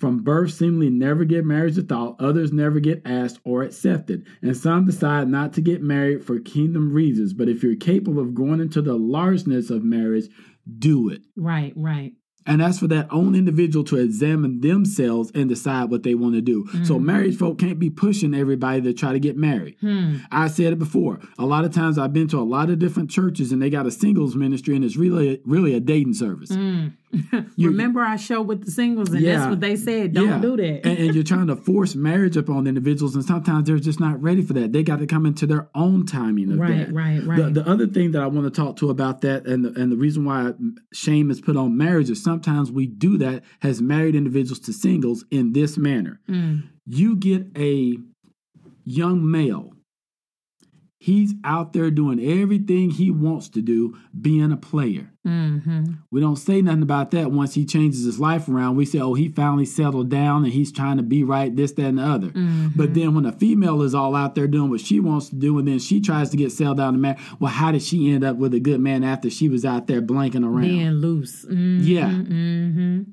[0.00, 4.56] from birth seemingly never get married at all, others never get asked or accepted, and
[4.56, 7.34] some decide not to get married for kingdom reasons.
[7.34, 10.28] But if you're capable of going into the largeness of marriage,
[10.78, 11.20] do it.
[11.36, 12.14] Right, right.
[12.50, 16.40] And that's for that own individual to examine themselves and decide what they want to
[16.40, 16.64] do.
[16.64, 16.84] Mm-hmm.
[16.84, 19.76] So married folk can't be pushing everybody to try to get married.
[19.80, 20.16] Hmm.
[20.32, 21.20] I said it before.
[21.38, 23.86] A lot of times I've been to a lot of different churches and they got
[23.86, 26.50] a singles ministry and it's really really a dating service.
[26.50, 26.94] Mm.
[27.56, 29.38] You- Remember our show with the singles, and Yeah.
[29.38, 30.12] that's what they said.
[30.12, 30.38] Don't Yeah.
[30.40, 30.86] do that.
[30.86, 34.42] and, and you're trying to force marriage upon individuals, and sometimes they're just not ready
[34.42, 34.72] for that.
[34.72, 36.92] They got to come into their own timing of Right, that.
[36.94, 37.54] right, The, right.
[37.54, 39.96] the other thing that I want to talk to about that, and the, and the
[39.96, 40.52] reason why
[40.92, 45.24] shame is put on marriage is sometimes we do that as married individuals to singles
[45.30, 46.20] in this manner.
[46.28, 46.62] Mm.
[46.86, 47.96] You get a
[48.84, 49.72] young male.
[51.02, 55.10] He's out there doing everything he wants to do, being a player.
[55.24, 58.76] hmm We don't say nothing about that once he changes his life around.
[58.76, 61.86] We say, oh, he finally settled down and he's trying to be right, this, that,
[61.86, 62.26] and the other.
[62.28, 62.68] Mm-hmm.
[62.76, 65.58] But then when a female is all out there doing what she wants to do,
[65.58, 68.22] and then she tries to get settled down to man, well, how did she end
[68.22, 70.68] up with a good man after she was out there blanking around?
[70.68, 71.46] Being loose.
[71.46, 72.10] Mhm, Yeah.
[72.10, 73.06] mhm.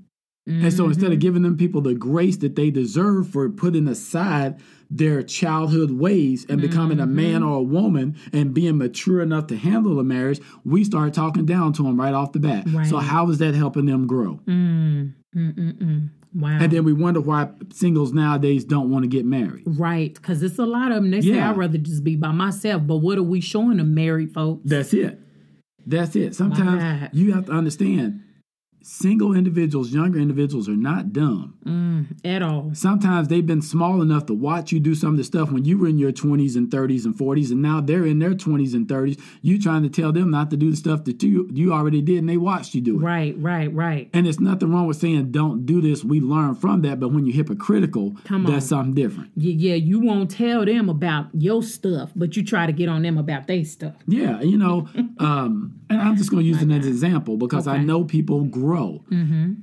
[0.49, 4.59] And so instead of giving them people the grace that they deserve for putting aside
[4.89, 9.57] their childhood ways and becoming a man or a woman and being mature enough to
[9.57, 12.67] handle a marriage, we start talking down to them right off the bat.
[12.87, 14.39] So how is that helping them grow?
[14.47, 16.09] Mm, mm, mm, mm.
[16.35, 16.57] Wow.
[16.61, 19.63] And then we wonder why singles nowadays don't want to get married.
[19.65, 21.09] right, because it's a lot of them.
[21.09, 22.83] They say I'd rather just be by myself.
[22.85, 24.61] But what are we showing them, married folks?
[24.65, 25.19] That's it.
[25.85, 26.35] That's it.
[26.35, 28.21] Sometimes you have to understand
[28.87, 31.57] single individuals, younger individuals are not dumb.
[31.65, 32.71] Mm, at all.
[32.73, 35.77] Sometimes they've been small enough to watch you do some of the stuff when you
[35.77, 38.87] were in your 20s and 30s and 40s, and now they're in their 20s and
[38.87, 39.19] 30s.
[39.41, 42.19] You trying to tell them not to do the stuff that you you already did,
[42.19, 43.03] and they watched you do it.
[43.03, 44.09] Right, right, right.
[44.13, 46.05] And it's nothing wrong with saying don't do this.
[46.05, 49.31] We learn from that, but when you're hypocritical, Come that's something different.
[49.35, 53.01] Yeah, yeah, you won't tell them about your stuff, but you try to get on
[53.01, 53.95] them about their stuff.
[54.07, 54.87] Yeah, you know,
[55.19, 58.45] um, and I'm just going to use it as an example because I know people
[58.45, 58.76] grow.
[58.77, 59.53] Mm-hmm.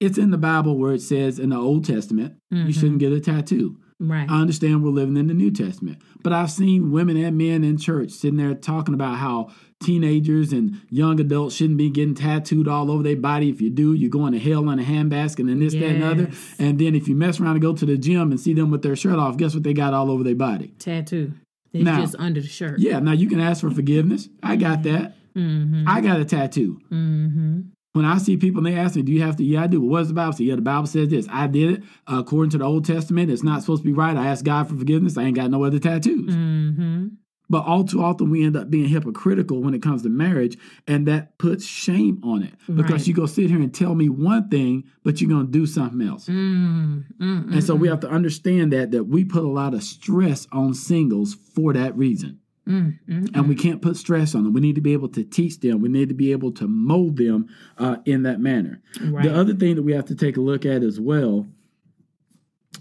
[0.00, 3.20] It's in the Bible where it says in the Old Testament, you shouldn't get a
[3.20, 3.76] tattoo.
[4.02, 4.26] Right.
[4.30, 7.76] I understand we're living in the New Testament, but I've seen women and men in
[7.76, 9.50] church sitting there talking about how
[9.82, 13.50] teenagers and young adults shouldn't be getting tattooed all over their body.
[13.50, 16.30] If you do, you're going to hell in a handbasket and this, that, and other.
[16.58, 18.80] And then if you mess around and go to the gym and see them with
[18.82, 20.68] their shirt off, guess what they got all over their body?
[20.78, 21.34] Tattoo.
[21.74, 22.78] It's Now- just under the shirt.
[22.78, 24.30] Yeah, now you can ask for forgiveness.
[24.42, 25.14] I got that.
[25.36, 25.84] Mm-hmm.
[25.86, 26.80] I got a tattoo.
[26.90, 27.60] Mm-hmm.
[27.92, 29.80] When I see people and they ask me, "Do you have to?" Yeah, I do.
[29.80, 30.44] Well, what does the Bible say?
[30.44, 31.26] Yeah, the Bible says this.
[31.28, 33.30] I did it uh, according to the Old Testament.
[33.30, 34.16] It's not supposed to be right.
[34.16, 35.16] I asked God for forgiveness.
[35.18, 36.34] I ain't got no other tattoos.
[36.34, 37.08] Mm-hmm.
[37.48, 41.08] But all too often we end up being hypocritical when it comes to marriage, and
[41.08, 43.06] that puts shame on it because Right.
[43.08, 46.28] you go sit here and tell me one thing, but you're gonna do something else.
[46.28, 47.52] Mm-hmm.
[47.52, 50.74] And so we have to understand that that we put a lot of stress on
[50.74, 52.38] singles for that reason.
[52.70, 53.26] Mm-hmm.
[53.34, 54.52] And we can't put stress on them.
[54.52, 55.80] We need to be able to teach them.
[55.80, 57.48] We need to be able to mold them
[57.78, 58.80] uh, in that manner.
[59.02, 59.24] Right.
[59.24, 61.46] The other thing that we have to take a look at as well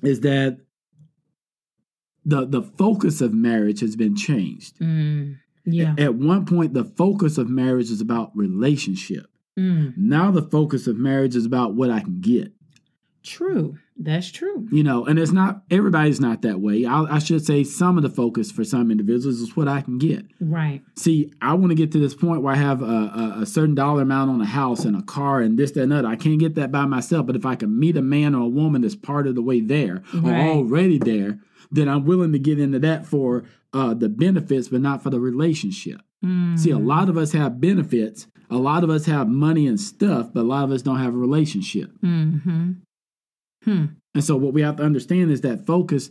[0.04, 0.60] is that
[2.24, 4.78] the the focus of marriage has been changed.
[4.80, 5.38] Mm.
[5.66, 5.96] Yeah.
[5.98, 9.26] At one point, the focus of marriage is about relationship.
[9.58, 9.98] Mm.
[9.98, 12.52] Now the focus of marriage is about what I can get.
[13.24, 13.78] True.
[13.98, 14.68] That's true.
[14.72, 16.86] You know, and it's not everybody's not that way.
[16.86, 19.98] I, I should say some of the focus for some individuals is what I can
[19.98, 20.26] get.
[20.40, 20.82] Right.
[20.96, 23.76] See, I want to get to this point where I have a, a, a certain
[23.76, 26.06] dollar amount on a house and a car and this, that, and that.
[26.06, 27.26] I can't get that by myself.
[27.26, 29.60] But if I can meet a man or a woman that's part of the way
[29.60, 31.40] there or already there,
[31.70, 33.44] then I'm willing to get into that for
[33.74, 36.02] uh, the benefits, but not for the relationship.
[36.24, 36.58] Mm.
[36.58, 38.28] See, a lot of us have benefits.
[38.50, 41.14] A lot of us have money and stuff, but a lot of us don't have
[41.14, 41.92] a relationship.
[42.04, 42.72] Mm-hmm.
[43.64, 43.86] Hmm.
[44.16, 46.10] And so, what we have to understand is that focus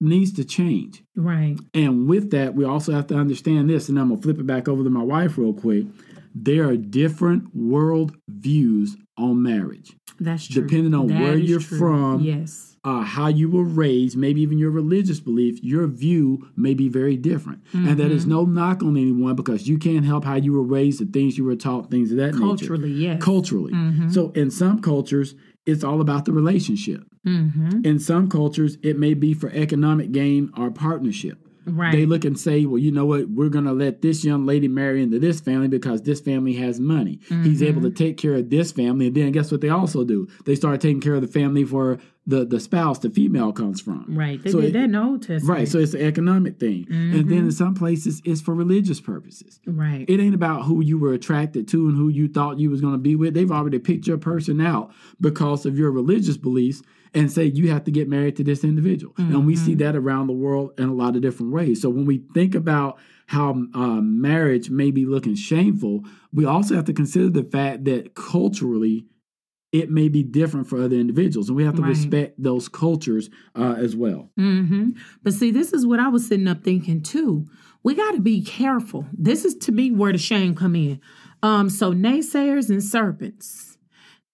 [0.00, 1.02] needs to change.
[1.16, 1.56] Right.
[1.74, 4.68] And with that, we also have to understand this, and I'm gonna flip it back
[4.68, 5.86] over to my wife real quick.
[6.34, 10.62] There are different world views on marriage, That's true.
[10.62, 11.78] Depending on That where you're true.
[11.78, 12.20] from.
[12.22, 12.66] Yes.
[12.84, 15.62] uh, how you were raised, maybe even your religious belief.
[15.62, 19.76] Your view may be very different, and that is no knock on anyone because you
[19.78, 22.38] can't help how you were raised, the things you were taught, things of that nature.
[22.38, 23.22] Culturally, yes.
[23.22, 23.74] Culturally,
[24.10, 25.34] so in some cultures,
[25.70, 27.02] it's all about the relationship.
[27.26, 27.80] mm-hmm.
[27.84, 31.38] In some cultures, it may be for economic gain or partnership.
[31.66, 31.92] Right.
[31.92, 33.28] They look and say, well, you know what?
[33.28, 36.80] We're going to let this young lady marry into this family because this family has
[36.80, 37.20] money.
[37.28, 39.08] He's able to take care of this family.
[39.08, 40.26] And then guess what they also do?
[40.46, 41.98] They start taking care of the family for
[42.30, 44.06] the, the spouse the female comes from.
[44.08, 44.42] right.
[44.42, 45.44] They So did it- that in Old Testament.
[45.58, 45.68] Right.
[45.68, 46.86] So it's an economic thing.
[46.90, 49.60] And then in some places, it's for religious purposes.
[49.66, 50.04] Right.
[50.08, 52.94] It ain't about who you were attracted to and who you thought you was going
[52.94, 53.34] to be with.
[53.34, 57.82] They've already picked your person out because of your religious beliefs and say you have
[57.84, 59.12] to get married to this individual.
[59.18, 61.82] And we see that around the world in a lot of different ways.
[61.82, 66.84] So when we think about how uh, marriage may be looking shameful, we also have
[66.84, 69.06] to consider the fact that culturally
[69.72, 71.88] it may be different for other individuals, and we have to Right.
[71.90, 74.30] respect those cultures uh, as well.
[74.38, 74.90] Mm-hmm.
[75.22, 77.48] But see, this is what I was sitting up thinking too.
[77.82, 79.06] We got to be careful.
[79.12, 81.00] This is to me where the shame come in.
[81.42, 83.78] Um, so naysayers and serpents.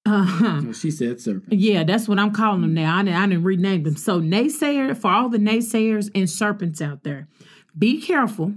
[0.05, 0.61] Uh-huh.
[0.69, 1.53] Oh, she said serpent.
[1.53, 2.97] Yeah, that's what I'm calling them now.
[2.97, 3.97] I didn't, I didn't rename them.
[3.97, 7.29] So, naysayer, for all the naysayers and serpents out there,
[7.77, 8.55] be careful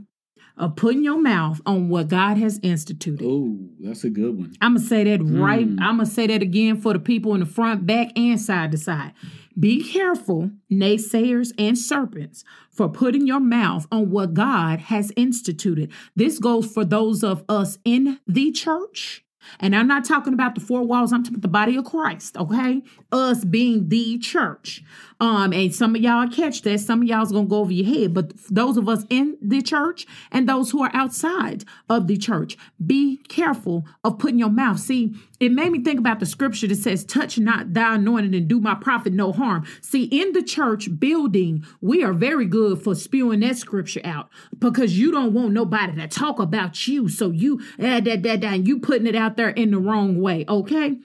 [0.59, 3.25] of putting your mouth on what God has instituted.
[3.25, 4.53] Oh, that's a good one.
[4.61, 5.67] I'm to say that right.
[5.67, 5.81] Mm.
[5.81, 8.71] I'm going to say that again for the people in the front, back, and side
[8.73, 9.13] to side.
[9.57, 15.91] Be careful, naysayers and serpents, for putting your mouth on what God has instituted.
[16.15, 19.23] This goes for those of us in the church.
[19.59, 22.37] And I'm not talking about the four walls, I'm talking about the body of Christ,
[22.37, 22.81] okay?
[23.11, 24.83] Us being the church.
[25.21, 28.13] Um, and some of y'all catch that, some of y'all's gonna go over your head,
[28.13, 32.57] but those of us in the church and those who are outside of the church,
[32.85, 34.79] be careful of putting your mouth.
[34.79, 38.47] See, it made me think about the scripture that says, Touch not thy anointed and
[38.47, 39.65] do my prophet no harm.
[39.81, 44.97] See, in the church building, we are very good for spewing that scripture out because
[44.97, 47.09] you don't want nobody to talk about you.
[47.09, 50.45] So you, eh, that, that, that, you putting it out there in the wrong way,
[50.47, 50.97] okay?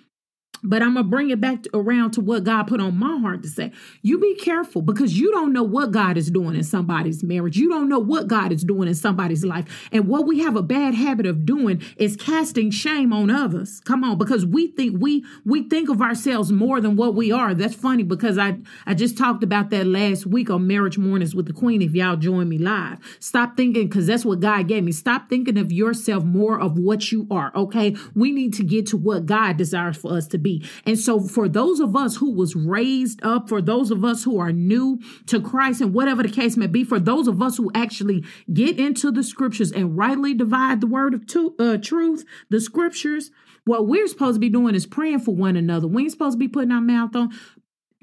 [0.64, 3.42] But I'm gonna bring it back to, around to what God put on my heart
[3.42, 3.70] to say.
[4.02, 7.58] You be careful because you don't know what God is doing in somebody's marriage.
[7.58, 9.88] You don't know what God is doing in somebody's life.
[9.92, 13.80] And what we have a bad habit of doing is casting shame on others.
[13.80, 17.54] Come on, because we think we we think of ourselves more than what we are.
[17.54, 18.56] That's funny because I
[18.86, 21.82] I just talked about that last week on Marriage Mornings with the Queen.
[21.82, 24.92] If y'all join me live, stop thinking because that's what God gave me.
[24.92, 27.52] Stop thinking of yourself more of what you are.
[27.54, 30.53] Okay, we need to get to what God desires for us to be.
[30.84, 34.38] And so, for those of us who was raised up, for those of us who
[34.38, 37.70] are new to Christ, and whatever the case may be, for those of us who
[37.74, 42.60] actually get into the scriptures and rightly divide the word of to, uh, truth, the
[42.60, 43.30] scriptures,
[43.64, 45.86] what we're supposed to be doing is praying for one another.
[45.86, 47.32] We ain't supposed to be putting our mouth on.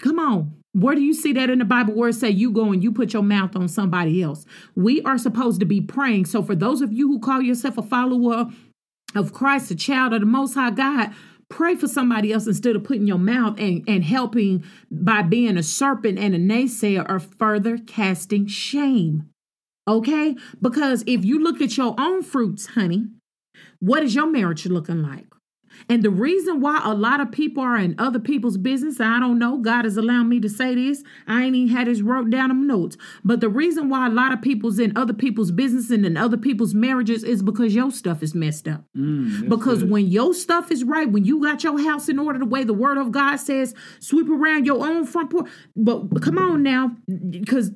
[0.01, 0.61] Come on.
[0.73, 2.91] Where do you see that in the Bible where it say you go and you
[2.91, 4.45] put your mouth on somebody else?
[4.75, 6.25] We are supposed to be praying.
[6.25, 8.49] So for those of you who call yourself a follower
[9.13, 11.13] of Christ, a child of the Most High God,
[11.51, 15.63] pray for somebody else instead of putting your mouth and, and helping by being a
[15.63, 19.29] serpent and a naysayer or further casting shame.
[19.87, 20.35] Okay?
[20.59, 23.07] Because if you look at your own fruits, honey,
[23.79, 25.27] what is your marriage looking like?
[25.89, 29.39] And the reason why a lot of people are in other people's business, I don't
[29.39, 31.03] know, God has allowed me to say this.
[31.27, 32.97] I ain't even had this wrote down in my notes.
[33.23, 36.37] But the reason why a lot of people's in other people's business and in other
[36.37, 38.83] people's marriages is because your stuff is messed up.
[38.95, 39.91] Mm, because good.
[39.91, 42.73] when your stuff is right, when you got your house in order the way the
[42.73, 45.49] word of God says, sweep around your own front porch.
[45.75, 46.91] But come on now,
[47.29, 47.71] because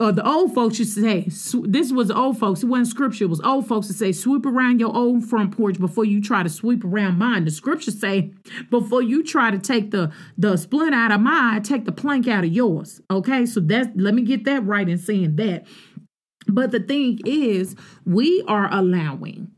[0.00, 3.24] uh, the old folks used to say, sw- this was old folks, it wasn't scripture,
[3.24, 6.42] it was old folks to say, sweep around your own front porch before you try
[6.42, 7.44] to sweep around mine.
[7.44, 8.32] The scriptures say,
[8.70, 12.44] before you try to take the, the splint out of mine, take the plank out
[12.44, 13.00] of yours.
[13.08, 15.64] Okay, so that's, let me get that right in saying that.
[16.48, 19.52] But the thing is, we are allowing.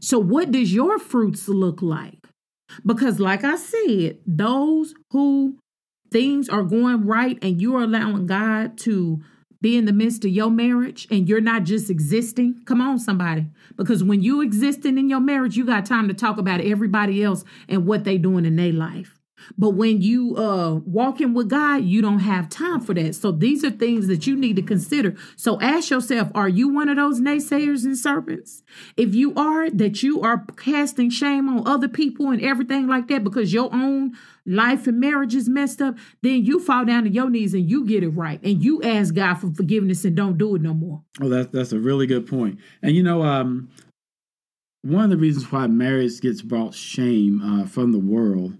[0.00, 2.26] So, what does your fruits look like?
[2.86, 5.58] Because, like I said, those who
[6.10, 9.22] things are going right and you're allowing God to
[9.62, 12.62] be in the midst of your marriage and you're not just existing.
[12.66, 13.46] Come on, somebody.
[13.76, 17.44] Because when you existing in your marriage, you got time to talk about everybody else
[17.68, 19.21] and what they doing in their life.
[19.56, 23.14] But when you uh walking with God, you don't have time for that.
[23.14, 25.16] So these are things that you need to consider.
[25.36, 28.62] So ask yourself, are you one of those naysayers and serpents?
[28.96, 33.24] If you are, that you are casting shame on other people and everything like that
[33.24, 34.12] because your own
[34.46, 37.84] life and marriage is messed up, then you fall down to your knees and you
[37.84, 38.40] get it right.
[38.42, 41.02] And you ask God for forgiveness and don't do it no more.
[41.20, 42.58] Oh, that's that's a really good point.
[42.82, 43.70] And you know, um,
[44.82, 48.54] one of the reasons why marriage gets brought shame uh, from the world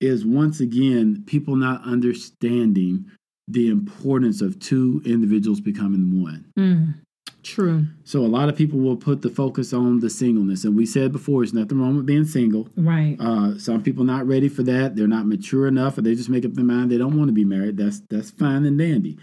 [0.00, 3.06] is once again people not understanding
[3.48, 6.44] the importance of two individuals becoming one.
[6.58, 6.94] Mm,
[7.42, 7.86] true.
[8.04, 11.12] So a lot of people will put the focus on the singleness, and we said
[11.12, 12.68] before, there's nothing wrong with being single.
[12.76, 13.16] Right.
[13.20, 16.44] Uh, some people not ready for that; they're not mature enough, or they just make
[16.44, 17.76] up their mind they don't want to be married.
[17.76, 19.18] That's that's fine and dandy.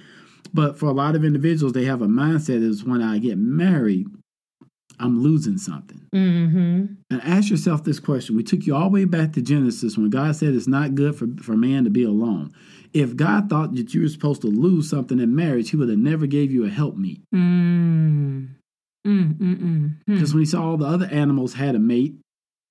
[0.53, 4.07] But for a lot of individuals, they have a mindset is when I get married,
[4.99, 6.07] I'm losing something.
[6.13, 6.85] Mm-hmm.
[7.09, 8.35] And ask yourself this question.
[8.35, 11.15] We took you all the way back to Genesis when God said it's not good
[11.15, 12.53] for, for man to be alone.
[12.93, 15.97] If God thought that you were supposed to lose something in marriage, he would have
[15.97, 17.21] never gave you a helpmeet.
[17.33, 18.49] Mm.
[19.05, 19.95] Mm, mm, mm.
[20.05, 20.37] Because Hmm.
[20.37, 22.15] when he saw all the other animals had a mate,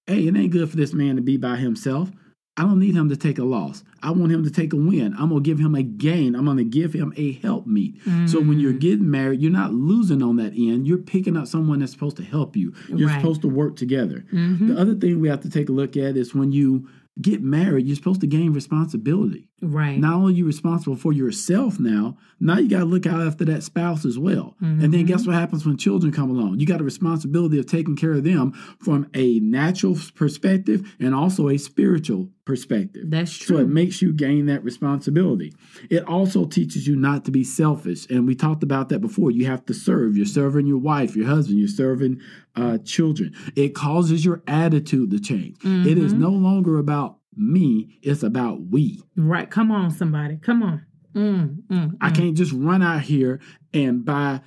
[0.06, 2.10] hey, it ain't good for this man to be by himself.
[2.58, 3.82] I don't need him to take a loss.
[4.02, 5.14] I want him to take a win.
[5.18, 6.34] I'm going to give him a gain.
[6.34, 8.28] I'm going to give him a help helpmeet.
[8.28, 10.86] So when you're getting married, you're not losing on that end.
[10.86, 12.74] You're picking up someone that's supposed to help you.
[12.88, 13.20] You're Right.
[13.20, 14.24] supposed to work together.
[14.32, 14.68] Mhm.
[14.68, 16.86] The other thing we have to take a look at is when you
[17.20, 19.48] get married, you're supposed to gain responsibility.
[19.62, 19.98] Right.
[19.98, 23.44] Not only are you responsible for yourself now, now you got to look out after
[23.46, 24.56] that spouse as well.
[24.60, 25.06] And then Mm-hmm.
[25.06, 26.58] guess what happens when children come along?
[26.58, 31.48] You got a responsibility of taking care of them from a natural perspective and also
[31.48, 33.04] a spiritual perspective.
[33.08, 33.56] That's true.
[33.58, 35.54] So it makes you gain that responsibility.
[35.90, 38.06] It also teaches you not to be selfish.
[38.10, 39.30] And we talked about that before.
[39.30, 40.16] You have to serve.
[40.16, 42.20] You're serving your wife, your husband, you're serving
[42.56, 43.32] uh, children.
[43.54, 45.56] It causes your attitude to change.
[45.62, 46.04] It Mm-hmm.
[46.04, 49.02] is no longer about me, it's about we.
[49.16, 49.50] right.
[49.50, 50.36] Come on, somebody.
[50.36, 50.86] Come on.
[51.14, 53.40] Mm, mm, I can't just run out here
[53.74, 54.40] and buy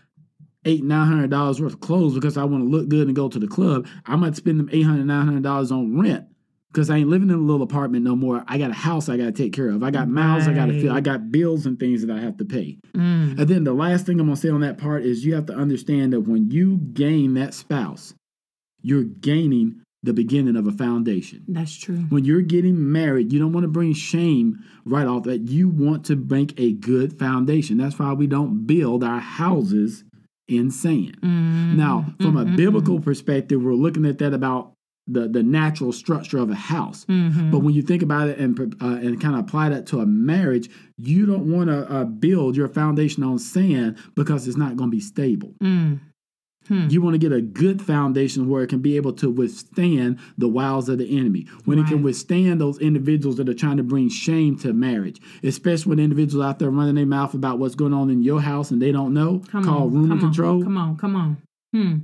[0.66, 3.30] eight, nine hundred dollars worth of clothes because I want to look good and go
[3.30, 3.88] to the club.
[4.06, 6.26] I might spend them eight hundred, nine hundred dollars on rent
[6.72, 8.44] because I ain't living in a little apartment no more.
[8.48, 9.84] I got a house I got to take care of.
[9.84, 10.92] I got mouths I got to fill.
[10.92, 12.80] I got bills and things that I have to pay.
[12.94, 13.40] mm.
[13.40, 15.54] And then the last thing I'm gonna say on that part is you have to
[15.54, 18.16] understand that when you gain that spouse,
[18.82, 21.44] you're gaining the beginning of a foundation.
[21.48, 22.06] That's true.
[22.10, 25.50] When you're getting married, you don't want to bring shame right off that.
[25.50, 27.78] You want to make a good foundation.
[27.78, 30.04] That's why we don't build our houses
[30.48, 31.20] in sand.
[31.22, 34.74] Mm, Now, from a mm, mm, biblical perspective, we're looking at that about
[35.08, 37.06] the, the natural structure of a house.
[37.06, 37.52] mhm.
[37.52, 40.06] But when you think about it and uh, and kind of apply that to a
[40.06, 44.90] marriage, you don't want to uh, build your foundation on sand because it's not going
[44.90, 45.54] to be stable.
[45.62, 46.00] Mm.
[46.68, 46.88] Hmm.
[46.90, 50.48] You want to get a good foundation where it can be able to withstand the
[50.48, 51.46] wiles of the enemy.
[51.66, 55.92] When it can withstand those individuals that are trying to bring shame to marriage, especially
[55.92, 58.82] when individuals out there running their mouth about what's going on in your house and
[58.82, 60.20] they don't know, Come called on.
[60.20, 60.56] control.
[60.58, 60.98] On, come on.
[60.98, 61.38] Come on.
[61.74, 61.96] Hmm.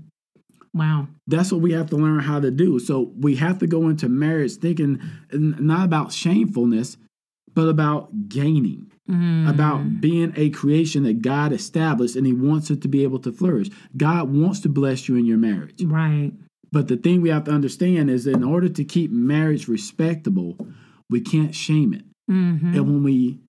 [0.73, 1.07] Wow.
[1.27, 2.79] That's what we have to learn how to do.
[2.79, 5.01] So we have to go into marriage thinking
[5.33, 6.97] not about shamefulness,
[7.53, 8.91] but about gaining.
[9.11, 9.49] Mm.
[9.49, 13.31] about being a creation that God established and He wants it to be able to
[13.33, 13.67] flourish.
[13.97, 15.83] God wants to bless you in your marriage.
[15.83, 16.31] Right.
[16.71, 20.55] But the thing we have to understand is that in order to keep marriage respectable,
[21.09, 22.05] we can't shame it.
[22.31, 22.73] Mm-hmm.
[22.73, 23.39] And when we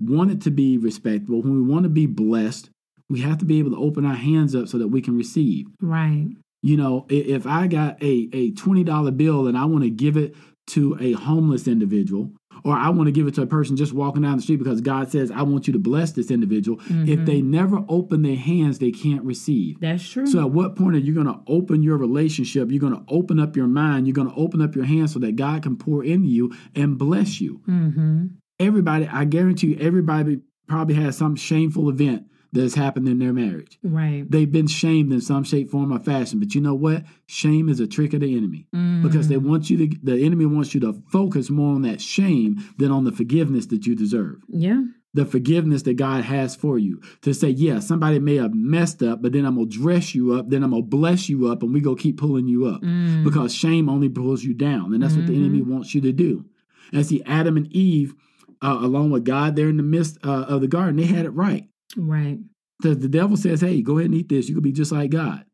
[0.00, 2.70] want it to be respectable, when we want to be blessed,
[3.10, 5.66] we have to be able to open our hands up so that we can receive.
[5.80, 6.28] Right.
[6.62, 10.34] You know, if I got a, a $20 bill and I want to give it
[10.68, 12.30] to a homeless individual,
[12.64, 14.80] or I want to give it to a person just walking down the street because
[14.80, 16.80] God says, I want you to bless this individual.
[16.88, 19.80] If they never open their hands, they can't receive.
[19.80, 20.26] That's true.
[20.26, 22.70] So, at what point are you going to open your relationship?
[22.70, 24.06] You're going to open up your mind.
[24.06, 26.98] You're going to open up your hands so that God can pour into you and
[26.98, 27.60] bless you.
[27.68, 28.26] mm-hmm.
[28.60, 33.32] Everybody, I guarantee you, everybody probably has some shameful event that has happened in their
[33.32, 33.78] marriage.
[33.82, 34.24] Right.
[34.28, 36.38] They've been shamed in some shape, form, or fashion.
[36.38, 37.04] But you know what?
[37.26, 38.66] Shame is a trick of the enemy
[39.02, 42.56] because they want you to, the enemy wants you to focus more on that shame
[42.78, 44.36] than on the forgiveness that you deserve.
[44.48, 44.82] Yeah.
[45.14, 47.00] The forgiveness that God has for you.
[47.22, 50.32] To say, yeah, somebody may have messed up, but then I'm going to dress you
[50.34, 52.82] up, then I'm going to bless you up, and we go keep pulling you up
[52.82, 53.24] Mm.
[53.24, 54.92] because shame only pulls you down.
[54.94, 56.44] And that's what the enemy wants you to do.
[56.92, 58.14] And see, Adam and Eve,
[58.62, 61.30] uh, along with God there in the midst uh, of the garden, they had it
[61.30, 61.68] right.
[61.96, 62.38] Right.
[62.80, 64.48] Because the devil says, hey, go ahead and eat this.
[64.48, 65.44] You could be just like God.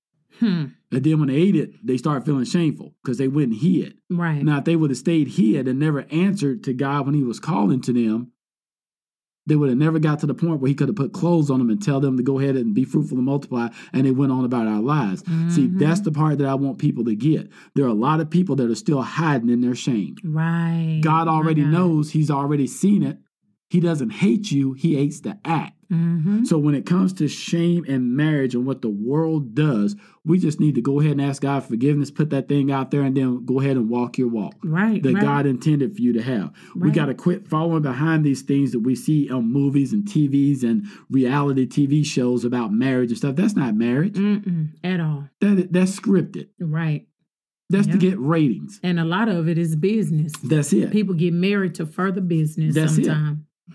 [0.40, 0.66] Hmm.
[0.90, 3.96] And then when they ate it, they started feeling shameful because they wouldn't hear it.
[4.10, 4.42] Right.
[4.42, 7.40] Now, if they would have stayed hid and never answered to God when He was
[7.40, 8.32] calling to them,
[9.46, 11.58] they would have never got to the point where He could have put clothes on
[11.58, 14.32] them and tell them to go ahead and be fruitful and multiply, and they went
[14.32, 15.20] on about our lives.
[15.54, 15.78] See, Mm-hmm.
[15.78, 17.50] that's the part that I want people to get.
[17.74, 20.16] There are a lot of people that are still hiding in their shame.
[20.24, 21.00] right.
[21.02, 23.18] God already knows, He's already seen it.
[23.74, 25.74] He doesn't hate you, He hates the act.
[25.92, 26.44] Mm-hmm.
[26.44, 30.60] So when it comes to shame and marriage and what the world does, we just
[30.60, 33.44] need to go ahead and ask God forgiveness, put that thing out there, and then
[33.44, 35.02] go ahead and walk your walk Right.
[35.02, 35.22] that right.
[35.24, 36.52] God intended for you to have.
[36.76, 40.62] We got to quit following behind these things that we see on movies and TVs
[40.62, 43.34] and reality TV shows about marriage and stuff.
[43.34, 44.14] That's not marriage.
[44.14, 44.68] Mm-mm.
[44.84, 45.28] At all.
[45.40, 46.46] That that's scripted.
[46.60, 47.08] Right.
[47.70, 48.78] That's to get ratings.
[48.84, 50.32] And a lot of it is business.
[50.44, 50.92] That's it.
[50.92, 53.08] People get married to further business That's it.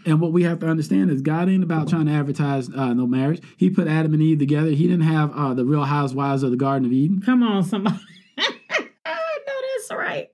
[0.06, 3.08] And what we have to understand is God ain't about trying to advertise uh, no
[3.08, 3.42] marriage.
[3.58, 4.70] He put Adam and Eve together.
[4.70, 7.22] He didn't have uh, the Real Housewives of the Garden of Eden.
[7.22, 7.98] Come on, somebody.
[8.38, 10.30] I know that's right.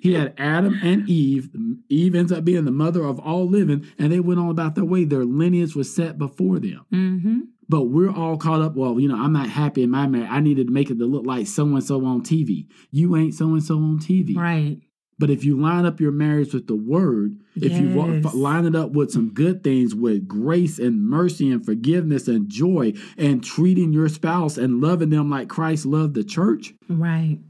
[0.00, 1.50] He had Adam and Eve.
[1.88, 4.84] Eve ends up being the mother of all living, and they went on about their
[4.84, 5.04] way.
[5.04, 6.84] Their lineage was set before them.
[6.92, 7.38] Mm-hmm.
[7.68, 8.76] But we're all caught up.
[8.76, 10.30] Well, you know, I'm not happy in my marriage.
[10.30, 12.66] I needed to make it to look like so and so on TV.
[12.90, 14.36] You ain't so and so on TV.
[14.36, 14.78] Right.
[15.18, 18.34] But if you line up your marriage with the word, if you Yes.
[18.34, 22.92] line it up with some good things, with grace and mercy and forgiveness and joy,
[23.16, 27.40] and treating your spouse and loving them like Christ loved the church, Right.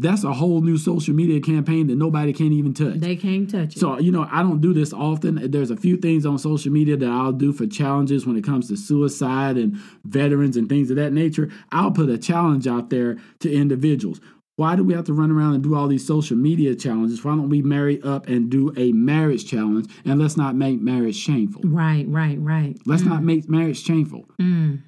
[0.00, 2.98] that's a whole new social media campaign that nobody can even touch.
[2.98, 3.78] They can't touch it.
[3.78, 5.50] So, you know, I don't do this often.
[5.52, 8.66] There's a few things on social media that I'll do for challenges when it comes
[8.68, 11.48] to suicide and veterans and things of that nature.
[11.70, 14.20] I'll put a challenge out there to individuals.
[14.58, 17.24] Why do we have to run around and do all these social media challenges?
[17.24, 21.14] Why don't we marry up and do a marriage challenge and let's not make marriage
[21.14, 21.62] shameful?
[21.64, 22.76] Right, right, right.
[22.84, 24.24] Let's not make marriage shameful.
[24.42, 24.82] Mm,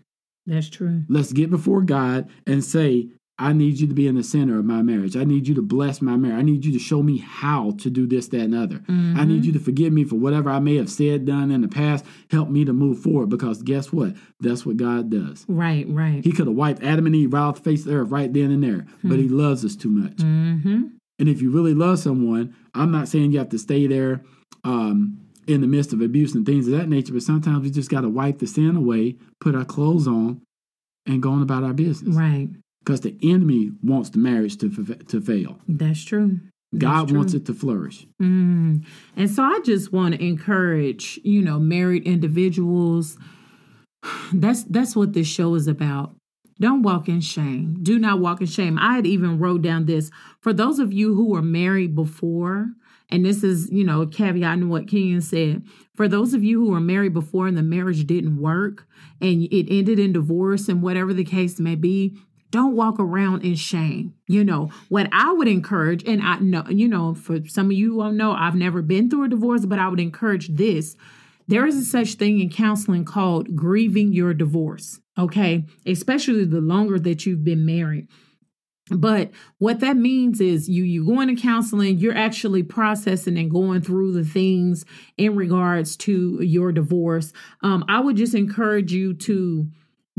[0.45, 1.05] that's true.
[1.09, 3.11] Let's get before God and say,
[3.41, 5.17] I need you to be in the center of my marriage.
[5.17, 6.39] I need you to bless my marriage.
[6.39, 8.83] I need you to show me how to do this, that, and other.
[8.87, 11.69] I need you to forgive me for whatever I may have said, done in the
[11.69, 12.05] past.
[12.31, 14.15] Help me to move forward because guess what?
[14.41, 15.47] That's what God does.
[15.49, 16.23] Right, right.
[16.23, 18.31] He could have wiped Adam and Eve right off the face of the earth right
[18.31, 20.17] then and there, but He loves us too much.
[20.17, 20.83] Mm-hmm.
[21.19, 24.23] And if you really love someone, I'm not saying you have to stay there
[24.65, 27.91] um, in the midst of abuse and things of that nature, but sometimes we just
[27.91, 30.43] got to wipe the sin away, put our clothes on,
[31.07, 32.15] and go on about our business.
[32.15, 32.51] Right.
[32.81, 34.71] Because the enemy wants the marriage to,
[35.09, 35.59] to fail.
[35.69, 36.41] That's true.
[36.77, 38.07] God wants it to flourish.
[38.23, 38.85] Mm.
[39.17, 43.19] And so I just want to encourage, you know, married individuals.
[44.33, 46.15] That's that's what this show is about.
[46.61, 47.79] Don't walk in shame.
[47.83, 48.79] Do not walk in shame.
[48.79, 50.11] I had even wrote down this
[50.41, 52.69] for those of you who were married before,
[53.11, 55.65] and this is, you know, a caveat in what Kenyon said.
[55.95, 58.87] For those of you who were married before and the marriage didn't work
[59.21, 62.17] and it ended in divorce and whatever the case may be,
[62.51, 64.15] don't walk around in shame.
[64.27, 67.97] You know, what I would encourage, and I know, you know, for some of you
[67.99, 70.97] don't know, I've never been through a divorce, but I would encourage this.
[71.49, 75.65] There is a such thing in counseling called grieving your divorce, okay?
[75.85, 78.09] Especially the longer that you've been married.
[78.91, 83.83] But what that means is you you go into counseling, you're actually processing and going
[83.83, 84.85] through the things
[85.17, 87.33] in regards to your divorce.
[87.63, 89.69] Um, I would just encourage you to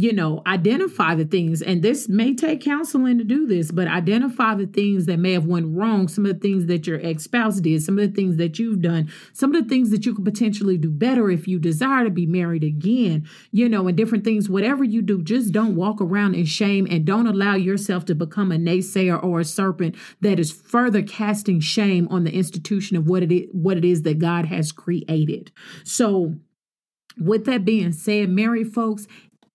[0.02, 4.56] you know, identify the things, and this may take counseling to do this, but identify
[4.56, 7.84] the things that may have went wrong, some of the things that your ex-spouse did,
[7.84, 10.76] some of the things that you've done, some of the things that you could potentially
[10.76, 14.50] do better if you desire to be married again, you know, and different things.
[14.50, 18.52] Whatever you do, just don't walk around in shame and don't allow yourself to become
[18.52, 23.22] a naysayer or a serpent that is further casting shame on the institution of what
[23.22, 25.52] it is, what it is that God has created.
[25.84, 26.38] So
[27.20, 29.06] with that being said, married folks,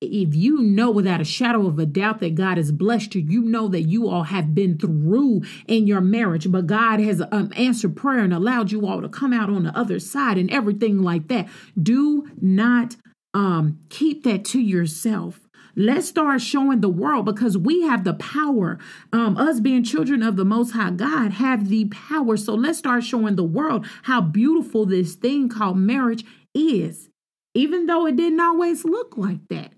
[0.07, 3.43] if you know without a shadow of a doubt that God has blessed you, you
[3.43, 7.97] know that you all have been through in your marriage, but God has um, answered
[7.97, 11.29] prayer and allowed you all to come out on the other side and everything like
[11.29, 11.49] that.
[11.81, 12.97] Do not
[13.35, 15.41] um, keep that to yourself.
[15.79, 18.79] Let's start showing the world because we have the power.
[19.13, 22.39] Um, us being children of the Most High God have the power.
[22.39, 27.11] So let's start showing the world how beautiful this thing called marriage is,
[27.53, 29.73] even though it didn't always look like that.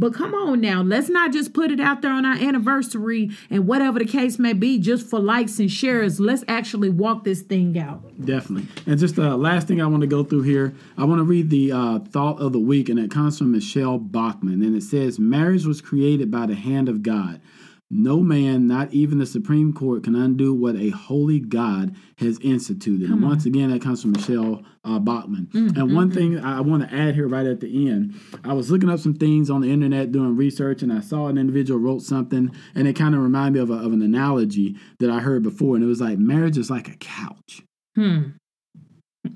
[0.00, 3.66] But come on now, let's not just put it out there on our anniversary and
[3.66, 6.20] whatever the case may be, just for likes and shares.
[6.20, 8.04] Let's actually walk this thing out.
[8.24, 8.68] Definitely.
[8.86, 11.24] And just the uh, last thing I want to go through here, I want to
[11.24, 14.62] read the uh, thought of the week, and it comes from Michele Bachmann.
[14.62, 17.40] And it says, Marriage was created by the hand of God.
[17.90, 23.08] No man, not even the Supreme Court, can undo what a holy God has instituted.
[23.10, 25.48] and once again, that comes from Michelle uh, Bachmann.
[25.54, 28.14] and one thing I want to add here right at the end
[28.44, 31.38] I was looking up some things on the internet doing research, and I saw an
[31.38, 35.08] individual wrote something, and it kind of reminded me of, a, of an analogy that
[35.08, 35.74] I heard before.
[35.74, 37.62] And it was like, marriage is like a couch.
[37.94, 38.30] Hmm.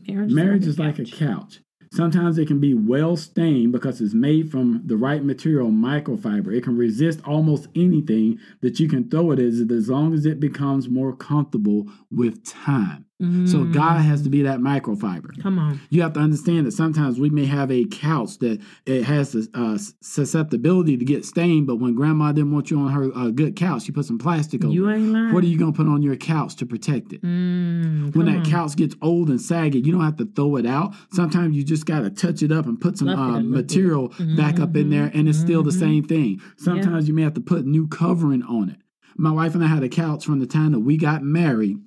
[0.07, 1.61] Marriage is like a couch.
[1.93, 6.57] Sometimes it can be well stained because it's made from the right material, microfiber.
[6.57, 10.40] It can resist almost anything that you can throw it at as long as it
[10.40, 13.05] becomes more comfortable with time.
[13.47, 15.41] So God has to be that microfiber.
[15.43, 15.81] Come on.
[15.91, 19.47] You have to understand that sometimes we may have a couch that it has a
[19.55, 23.57] uh, susceptibility to get stained, but when grandma didn't want you on her uh, good
[23.57, 24.97] couch, she put some plastic over You it.
[24.97, 25.33] ain't lying.
[25.33, 27.23] What are you going to put on your couch to protect it?
[27.23, 28.45] Mm, when that on.
[28.45, 30.95] couch gets old and saggy, you don't have to throw it out.
[31.12, 34.59] Sometimes you just got to touch it up and put some a uh, material back
[34.61, 36.41] up in there, and it's still the same thing.
[36.57, 38.79] Sometimes you may have to put new covering on it.
[39.16, 41.79] My wife and I had a couch from the time that we got married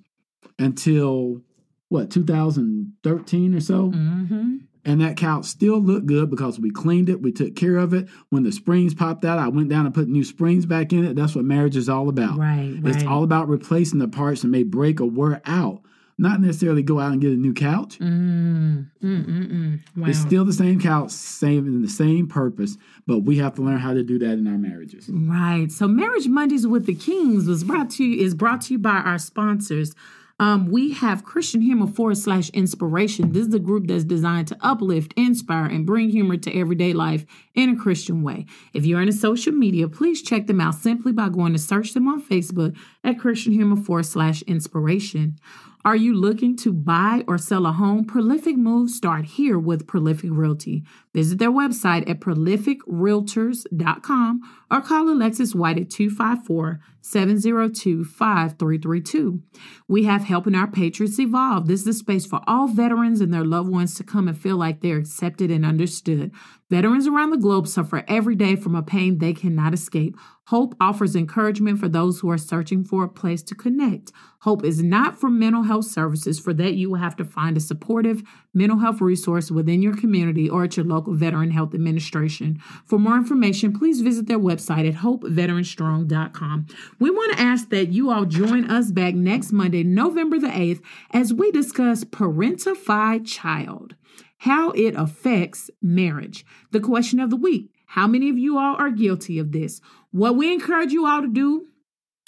[0.59, 1.41] until
[1.89, 3.91] what 2013 or so.
[3.91, 4.57] Mm-hmm.
[4.87, 8.07] And that couch still looked good because we cleaned it, we took care of it.
[8.29, 11.15] When the springs popped out, I went down and put new springs back in it.
[11.15, 12.37] That's what marriage is all about.
[12.37, 13.07] Right, It's right.
[13.07, 15.81] all about replacing the parts that may break or wear out,
[16.19, 17.97] not necessarily go out and get a new couch.
[17.97, 19.79] Mm, mm, mm, mm.
[19.97, 20.07] Wow.
[20.07, 22.77] It's still the same couch, same in the same purpose,
[23.07, 25.09] but we have to learn how to do that in our marriages.
[25.09, 25.71] Right.
[25.71, 28.97] So Marriage Mondays with the Kings was brought to you is brought to you by
[28.97, 29.95] our sponsors.
[30.37, 33.31] Um, we have Christian Humor forward slash inspiration.
[33.31, 37.25] This is a group that's designed to uplift, inspire, and bring humor to everyday life
[37.53, 38.45] in a Christian way.
[38.73, 42.09] If you're into social media, please check them out simply by going to search them
[42.09, 45.39] on Facebook at Christian Humor forward slash inspiration.
[45.85, 48.05] Are you looking to buy or sell a home?
[48.05, 50.83] Prolific moves start here with Prolific Realty.
[51.15, 59.41] Visit their website at prolificrealtors.com or call Alexis White at 254 702 5332.
[59.87, 61.67] We have Helping Our Patriots Evolve.
[61.67, 64.57] This is a space for all veterans and their loved ones to come and feel
[64.57, 66.33] like they're accepted and understood.
[66.69, 70.17] Veterans around the globe suffer every day from a pain they cannot escape.
[70.47, 74.11] Hope offers encouragement for those who are searching for a place to connect.
[74.39, 76.39] Hope is not for mental health services.
[76.39, 80.49] For that, you will have to find a supportive mental health resource within your community
[80.49, 82.59] or at your local Veteran Health Administration.
[82.85, 86.67] For more information, please visit their website at hopeveteranstrong.com.
[86.99, 90.81] We want to ask that you all join us back next Monday, November the 8th,
[91.11, 93.95] as we discuss parentified child,
[94.39, 96.45] how it affects marriage.
[96.71, 99.79] The question of the week how many of you all are guilty of this?
[100.11, 101.67] What we encourage you all to do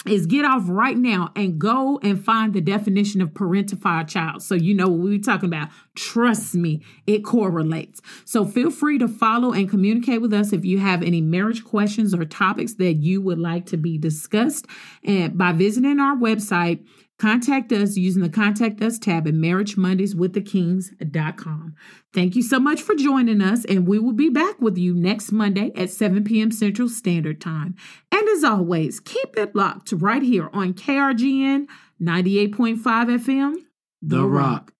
[0.06, 4.54] is get off right now and go and find the definition of parentified child so
[4.54, 5.68] you know what we're talking about.
[5.96, 8.00] Trust me, it correlates.
[8.24, 12.14] So feel free to follow and communicate with us if you have any marriage questions
[12.14, 14.66] or topics that you would like to be discussed
[15.02, 16.84] and by visiting our website
[17.18, 21.74] Contact us using the Contact Us tab at marriagemondayswiththekings.com.
[22.14, 25.32] Thank you so much for joining us, and we will be back with you next
[25.32, 26.52] Monday at 7 p.m.
[26.52, 27.74] Central Standard Time.
[28.12, 31.66] And as always, keep it locked right here on KRGN
[32.00, 33.54] 98.5 FM.
[34.00, 34.72] The Rock.